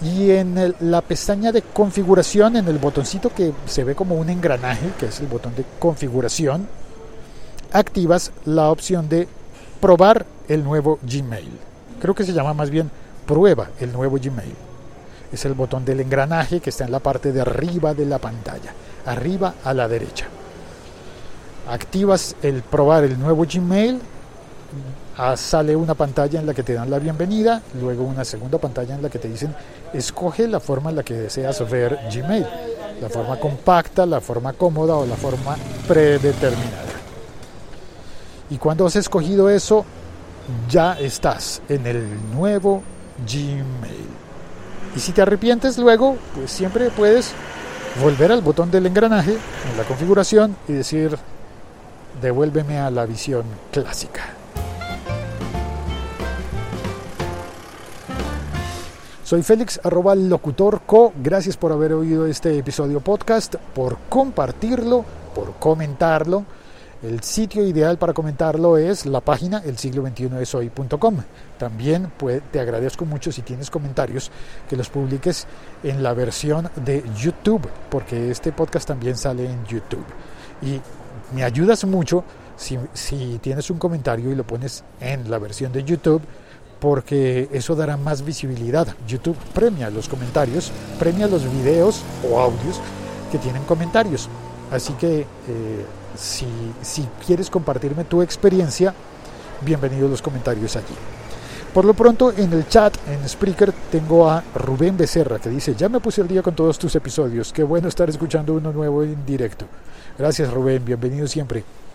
y 0.03 0.31
en 0.31 0.75
la 0.81 1.01
pestaña 1.01 1.53
de 1.53 1.63
configuración, 1.63 2.57
en 2.57 2.69
el 2.69 2.79
botoncito 2.79 3.31
que 3.31 3.53
se 3.67 3.85
ve 3.85 3.95
como 3.95 4.17
un 4.17 4.29
engranaje, 4.29 4.91
que 4.99 5.07
es 5.07 5.21
el 5.21 5.27
botón 5.27 5.55
de 5.55 5.65
configuración, 5.79 6.69
activas 7.73 8.33
la 8.45 8.71
opción 8.71 9.09
de 9.09 9.27
probar 9.81 10.27
el 10.49 10.65
nuevo 10.65 10.99
Gmail. 11.03 11.59
Creo 12.01 12.15
que 12.15 12.25
se 12.25 12.33
llama 12.33 12.55
más 12.55 12.71
bien 12.71 12.91
prueba 13.27 13.71
el 13.81 13.93
nuevo 13.93 14.19
Gmail. 14.19 14.55
Es 15.33 15.45
el 15.45 15.55
botón 15.55 15.85
del 15.85 16.01
engranaje 16.01 16.61
que 16.61 16.71
está 16.71 16.85
en 16.85 16.93
la 16.93 17.01
parte 17.01 17.33
de 17.33 17.41
arriba 17.41 17.95
de 17.95 18.07
la 18.07 18.19
pantalla, 18.19 18.73
arriba 19.07 19.55
a 19.65 19.75
la 19.75 19.89
derecha. 19.89 20.27
Activas 21.69 22.37
el 22.43 22.63
probar 22.63 23.05
el 23.05 23.19
nuevo 23.19 23.45
Gmail, 23.45 24.01
sale 25.37 25.75
una 25.75 25.95
pantalla 25.95 26.39
en 26.39 26.47
la 26.47 26.53
que 26.53 26.63
te 26.63 26.75
dan 26.75 26.91
la 26.91 26.99
bienvenida, 26.99 27.63
luego 27.81 28.05
una 28.05 28.25
segunda 28.25 28.59
pantalla 28.59 28.95
en 28.95 29.03
la 29.03 29.09
que 29.09 29.19
te 29.19 29.29
dicen 29.29 29.55
escoge 29.93 30.47
la 30.47 30.61
forma 30.61 30.91
en 30.91 30.97
la 30.97 31.03
que 31.03 31.15
deseas 31.15 31.69
ver 31.71 31.99
Gmail, 32.13 32.47
la 33.01 33.09
forma 33.09 33.39
compacta, 33.39 34.05
la 34.05 34.21
forma 34.21 34.53
cómoda 34.53 34.95
o 34.97 35.07
la 35.07 35.17
forma 35.17 35.57
predeterminada. 35.89 36.83
Y 38.51 38.59
cuando 38.59 38.87
has 38.87 38.97
escogido 38.97 39.49
eso, 39.49 39.85
ya 40.69 40.93
estás 40.93 41.63
en 41.69 41.87
el 41.87 42.05
nuevo 42.35 42.83
Gmail. 43.27 44.07
Y 44.95 45.01
si 45.01 45.13
te 45.13 45.23
arrepientes 45.23 45.79
luego, 45.79 46.17
pues 46.35 46.51
siempre 46.51 46.91
puedes 46.91 47.33
volver 48.03 48.33
al 48.33 48.43
botón 48.43 48.71
del 48.71 48.87
engranaje 48.87 49.33
en 49.33 49.77
la 49.79 49.85
configuración 49.85 50.57
y 50.69 50.75
decir, 50.75 51.17
devuélveme 52.21 52.79
a 52.79 52.91
la 52.91 53.07
visión 53.07 53.45
clásica. 53.73 54.36
Soy 59.27 59.43
Félix, 59.43 59.81
arroba 59.83 60.15
locutorco. 60.15 61.13
Gracias 61.21 61.57
por 61.57 61.73
haber 61.73 61.95
oído 61.95 62.29
este 62.29 62.57
episodio 62.57 63.01
podcast, 63.01 63.57
por 63.75 63.99
compartirlo, 64.09 65.05
por 65.35 65.55
comentarlo 65.55 66.45
el 67.03 67.25
sitio 67.25 67.67
ideal 67.67 67.99
para 67.99 68.13
comentarlo 68.13 68.79
es 68.79 69.05
la 69.05 69.21
página 69.21 69.63
el 69.65 69.79
siglo 69.79 70.03
21 70.03 70.39
es 70.39 70.55
hoy.com. 70.55 71.17
También 71.59 72.13
te 72.53 72.61
agradezco 72.61 73.05
mucho 73.05 73.33
si 73.33 73.43
tienes 73.43 73.69
comentarios 73.69 74.31
que 74.69 74.77
los 74.77 74.89
publiques 74.91 75.49
en 75.83 76.05
la 76.05 76.15
versión 76.15 76.71
de 76.77 77.03
YouTube, 77.19 77.69
porque 77.91 78.31
este 78.31 78.53
podcast 78.53 78.87
también 78.87 79.17
sale 79.17 79.45
en 79.45 79.65
YouTube. 79.67 80.07
Y 80.63 80.81
me 81.35 81.43
ayudas 81.43 81.85
mucho 81.85 82.23
si, 82.57 82.79
si 82.95 83.41
tienes 83.43 83.71
un 83.71 83.79
comentario 83.79 84.31
y 84.31 84.37
lo 84.37 84.47
pones 84.47 84.85
en 85.01 85.29
la 85.29 85.39
versión 85.39 85.73
de 85.73 85.83
YouTube, 85.83 86.23
porque 86.81 87.49
eso 87.53 87.75
dará 87.75 87.97
más 87.97 88.25
visibilidad. 88.25 88.87
YouTube 89.07 89.37
premia 89.55 89.91
los 89.91 90.09
comentarios, 90.09 90.73
premia 90.99 91.27
los 91.27 91.45
videos 91.45 92.03
o 92.31 92.39
audios 92.39 92.81
que 93.31 93.39
tienen 93.39 93.63
comentarios. 93.65 94.29
Así 94.71 94.93
que 94.95 95.21
eh, 95.21 95.85
si, 96.17 97.09
quieres 97.27 97.51
compartirme 97.51 98.05
tu 98.05 98.23
experiencia, 98.23 98.95
bienvenidos 99.63 100.11
los 100.11 100.23
comentarios 100.23 100.77
allí. 100.77 100.95
Por 101.73 101.85
lo 101.85 101.95
pronto, 101.95 102.33
en 102.37 102.53
el 102.53 102.67
chat, 102.69 102.97
en 103.09 103.29
Spreaker, 103.29 103.73
tengo 103.91 104.29
a 104.29 104.43
Rubén 104.55 104.97
Becerra 104.97 105.39
que 105.39 105.51
dice, 105.51 105.75
ya 105.75 105.89
me 105.89 106.01
puse 106.01 106.23
al 106.23 106.29
día 106.29 106.43
con 106.43 106.55
todos 106.55 106.79
tus 106.79 106.95
episodios, 106.97 107.53
qué 107.53 107.63
bueno 107.63 107.89
estar 107.89 108.09
escuchando 108.09 108.55
uno 108.55 108.73
nuevo 108.73 109.03
en 109.03 109.27
directo. 109.27 109.67
Gracias 110.19 110.51
Rubén, 110.51 110.85
bienvenido 110.85 111.27
siempre. 111.27 111.86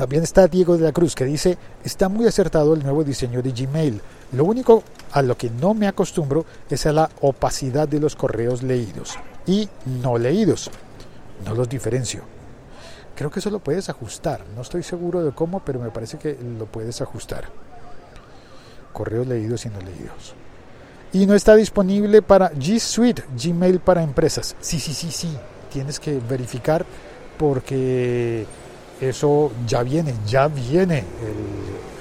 También 0.00 0.22
está 0.22 0.48
Diego 0.48 0.78
de 0.78 0.84
la 0.84 0.92
Cruz 0.92 1.14
que 1.14 1.26
dice, 1.26 1.58
está 1.84 2.08
muy 2.08 2.26
acertado 2.26 2.72
el 2.72 2.82
nuevo 2.82 3.04
diseño 3.04 3.42
de 3.42 3.52
Gmail. 3.52 4.00
Lo 4.32 4.46
único 4.46 4.82
a 5.12 5.20
lo 5.20 5.36
que 5.36 5.50
no 5.50 5.74
me 5.74 5.86
acostumbro 5.86 6.46
es 6.70 6.86
a 6.86 6.92
la 6.92 7.10
opacidad 7.20 7.86
de 7.86 8.00
los 8.00 8.16
correos 8.16 8.62
leídos 8.62 9.18
y 9.46 9.68
no 10.02 10.16
leídos. 10.16 10.70
No 11.44 11.54
los 11.54 11.68
diferencio. 11.68 12.22
Creo 13.14 13.30
que 13.30 13.40
eso 13.40 13.50
lo 13.50 13.58
puedes 13.58 13.90
ajustar. 13.90 14.42
No 14.56 14.62
estoy 14.62 14.82
seguro 14.82 15.22
de 15.22 15.32
cómo, 15.32 15.60
pero 15.60 15.78
me 15.78 15.90
parece 15.90 16.16
que 16.16 16.34
lo 16.58 16.64
puedes 16.64 17.02
ajustar. 17.02 17.44
Correos 18.94 19.26
leídos 19.26 19.66
y 19.66 19.68
no 19.68 19.80
leídos. 19.80 20.34
Y 21.12 21.26
no 21.26 21.34
está 21.34 21.54
disponible 21.56 22.22
para 22.22 22.50
G 22.52 22.78
Suite, 22.78 23.22
Gmail 23.36 23.80
para 23.80 24.02
empresas. 24.02 24.56
Sí, 24.62 24.80
sí, 24.80 24.94
sí, 24.94 25.10
sí. 25.10 25.36
Tienes 25.70 26.00
que 26.00 26.18
verificar 26.26 26.86
porque 27.36 28.46
eso 29.00 29.50
ya 29.66 29.82
viene, 29.82 30.14
ya 30.26 30.48
viene 30.48 31.04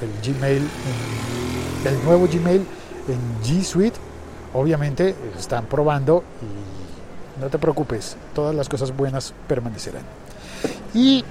el, 0.02 0.34
Gmail, 0.34 0.68
el 1.86 2.04
nuevo 2.04 2.28
Gmail 2.28 2.66
en 3.08 3.44
G 3.44 3.64
Suite. 3.64 3.98
Obviamente 4.54 5.16
están 5.38 5.66
probando 5.66 6.24
y 6.42 7.42
no 7.42 7.50
te 7.50 7.58
preocupes, 7.58 8.18
todas 8.34 8.54
las 8.54 8.68
cosas 8.68 8.96
buenas 8.96 9.34
permanecerán. 9.48 10.04
Y 10.94 11.24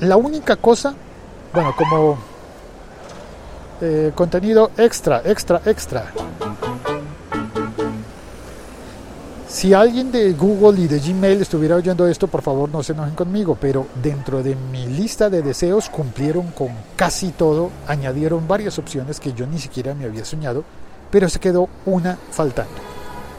la 0.00 0.16
única 0.16 0.56
cosa, 0.56 0.94
bueno, 1.52 1.74
como 1.76 2.18
eh, 3.80 4.12
contenido 4.14 4.70
extra, 4.76 5.22
extra, 5.24 5.60
extra. 5.66 6.12
Si 9.62 9.72
alguien 9.74 10.10
de 10.10 10.32
Google 10.32 10.80
y 10.80 10.88
de 10.88 10.98
Gmail 10.98 11.40
estuviera 11.40 11.76
oyendo 11.76 12.08
esto, 12.08 12.26
por 12.26 12.42
favor 12.42 12.68
no 12.68 12.82
se 12.82 12.94
enojen 12.94 13.14
conmigo, 13.14 13.56
pero 13.60 13.86
dentro 14.02 14.42
de 14.42 14.56
mi 14.56 14.86
lista 14.86 15.30
de 15.30 15.40
deseos 15.40 15.88
cumplieron 15.88 16.48
con 16.48 16.70
casi 16.96 17.30
todo, 17.30 17.70
añadieron 17.86 18.48
varias 18.48 18.80
opciones 18.80 19.20
que 19.20 19.34
yo 19.34 19.46
ni 19.46 19.60
siquiera 19.60 19.94
me 19.94 20.04
había 20.04 20.24
soñado, 20.24 20.64
pero 21.12 21.28
se 21.28 21.38
quedó 21.38 21.68
una 21.86 22.18
faltando. 22.32 22.74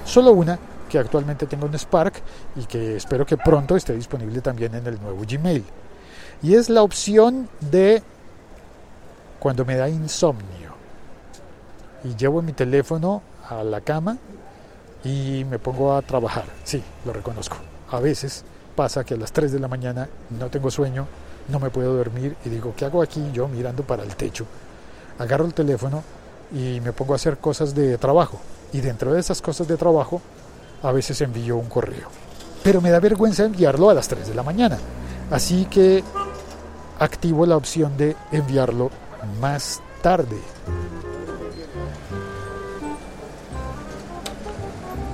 Solo 0.06 0.32
una 0.32 0.58
que 0.88 0.98
actualmente 0.98 1.46
tengo 1.46 1.66
en 1.66 1.78
Spark 1.78 2.14
y 2.56 2.64
que 2.68 2.96
espero 2.96 3.26
que 3.26 3.36
pronto 3.36 3.76
esté 3.76 3.92
disponible 3.94 4.40
también 4.40 4.74
en 4.76 4.88
el 4.88 5.02
nuevo 5.02 5.24
Gmail. 5.30 5.66
Y 6.42 6.54
es 6.54 6.70
la 6.70 6.84
opción 6.84 7.50
de 7.60 8.02
cuando 9.40 9.66
me 9.66 9.76
da 9.76 9.90
insomnio 9.90 10.72
y 12.06 12.16
llevo 12.16 12.42
mi 12.42 12.54
teléfono 12.54 13.22
a 13.50 13.62
la 13.62 13.82
cama 13.82 14.18
y 15.04 15.46
me 15.50 15.60
pongo 15.60 15.96
a 15.96 16.02
trabajar. 16.02 16.46
Sí, 16.64 16.82
lo 17.06 17.14
reconozco. 17.14 17.58
A 17.92 18.00
veces 18.00 18.44
pasa 18.76 19.04
que 19.04 19.14
a 19.14 19.18
las 19.18 19.32
3 19.32 19.52
de 19.52 19.60
la 19.60 19.68
mañana 19.68 20.08
no 20.30 20.48
tengo 20.50 20.72
sueño, 20.72 21.08
no 21.50 21.60
me 21.60 21.70
puedo 21.70 21.96
dormir 21.96 22.36
y 22.46 22.50
digo, 22.50 22.74
¿qué 22.76 22.86
hago 22.86 23.02
aquí 23.02 23.32
yo 23.34 23.48
mirando 23.48 23.84
para 23.84 24.04
el 24.04 24.16
techo? 24.16 24.46
Agarro 25.20 25.46
el 25.46 25.54
teléfono 25.54 26.04
y 26.52 26.80
me 26.82 26.94
pongo 26.94 27.14
a 27.14 27.18
hacer 27.18 27.38
cosas 27.38 27.76
de 27.76 27.98
trabajo. 27.98 28.40
Y 28.72 28.82
dentro 28.82 29.14
de 29.14 29.20
esas 29.20 29.42
cosas 29.42 29.68
de 29.68 29.78
trabajo 29.78 30.22
a 30.82 30.92
veces 30.92 31.22
envío 31.22 31.58
un 31.58 31.70
correo. 31.70 32.08
Pero 32.64 32.82
me 32.82 32.90
da 32.90 33.00
vergüenza 33.00 33.44
enviarlo 33.44 33.90
a 33.90 33.94
las 33.94 34.08
3 34.08 34.28
de 34.28 34.36
la 34.36 34.44
mañana. 34.44 34.78
Así 35.30 35.66
que 35.66 36.04
activo 37.00 37.46
la 37.46 37.58
opción 37.58 37.98
de 37.98 38.16
enviarlo 38.32 38.90
más 39.40 39.82
tarde. 40.02 40.38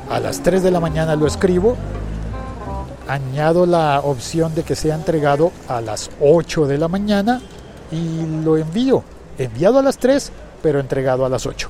A 0.09 0.19
las 0.19 0.41
3 0.41 0.63
de 0.63 0.71
la 0.71 0.79
mañana 0.79 1.15
lo 1.15 1.27
escribo. 1.27 1.77
Añado 3.07 3.67
la 3.67 3.99
opción 3.99 4.55
de 4.55 4.63
que 4.63 4.75
sea 4.75 4.95
entregado 4.95 5.51
a 5.67 5.81
las 5.81 6.09
8 6.19 6.65
de 6.65 6.77
la 6.79 6.87
mañana 6.87 7.41
y 7.91 8.25
lo 8.43 8.57
envío. 8.57 9.03
Enviado 9.37 9.77
a 9.77 9.83
las 9.83 9.99
3, 9.99 10.31
pero 10.63 10.79
entregado 10.79 11.25
a 11.25 11.29
las 11.29 11.45
8. 11.45 11.69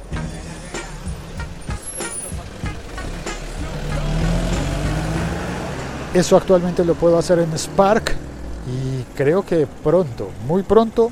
Eso 6.13 6.37
actualmente 6.37 6.85
lo 6.85 6.95
puedo 6.95 7.17
hacer 7.17 7.39
en 7.39 7.57
Spark 7.57 8.15
y 8.65 9.03
creo 9.15 9.45
que 9.45 9.67
pronto, 9.83 10.29
muy 10.47 10.63
pronto, 10.63 11.11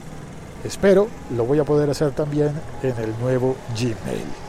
espero, 0.63 1.07
lo 1.35 1.45
voy 1.45 1.59
a 1.59 1.65
poder 1.65 1.89
hacer 1.89 2.11
también 2.11 2.51
en 2.81 2.97
el 2.97 3.13
nuevo 3.19 3.55
Gmail. 3.75 4.46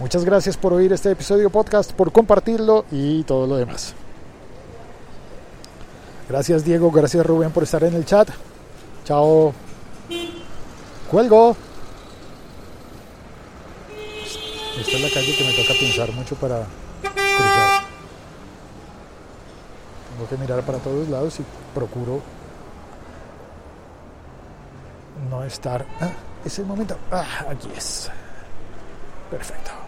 Muchas 0.00 0.24
gracias 0.24 0.56
por 0.56 0.72
oír 0.72 0.90
este 0.94 1.10
episodio 1.10 1.50
podcast, 1.50 1.92
por 1.92 2.10
compartirlo 2.10 2.86
y 2.90 3.22
todo 3.24 3.46
lo 3.46 3.56
demás. 3.56 3.94
Gracias 6.26 6.64
Diego, 6.64 6.90
gracias 6.90 7.26
Rubén 7.26 7.50
por 7.50 7.64
estar 7.64 7.84
en 7.84 7.92
el 7.94 8.06
chat. 8.06 8.30
Chao. 9.04 9.52
Cuelgo. 11.10 11.54
Esta 14.80 14.92
es 14.96 15.02
la 15.02 15.10
calle 15.10 15.36
que 15.36 15.44
me 15.44 15.52
toca 15.52 15.74
pensar 15.78 16.12
mucho 16.12 16.34
para 16.36 16.64
cruzar. 17.02 17.82
Tengo 20.14 20.28
que 20.30 20.36
mirar 20.38 20.62
para 20.62 20.78
todos 20.78 21.08
lados 21.10 21.38
y 21.40 21.44
procuro 21.74 22.22
no 25.28 25.44
estar. 25.44 25.84
Ah, 26.00 26.12
es 26.42 26.58
el 26.58 26.64
momento. 26.64 26.96
Ah, 27.12 27.44
aquí 27.50 27.68
es. 27.76 28.10
Perfecto. 29.30 29.79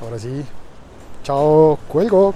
Ahora 0.00 0.18
sí. 0.18 0.44
Chao, 1.22 1.78
cuelgo. 1.88 2.34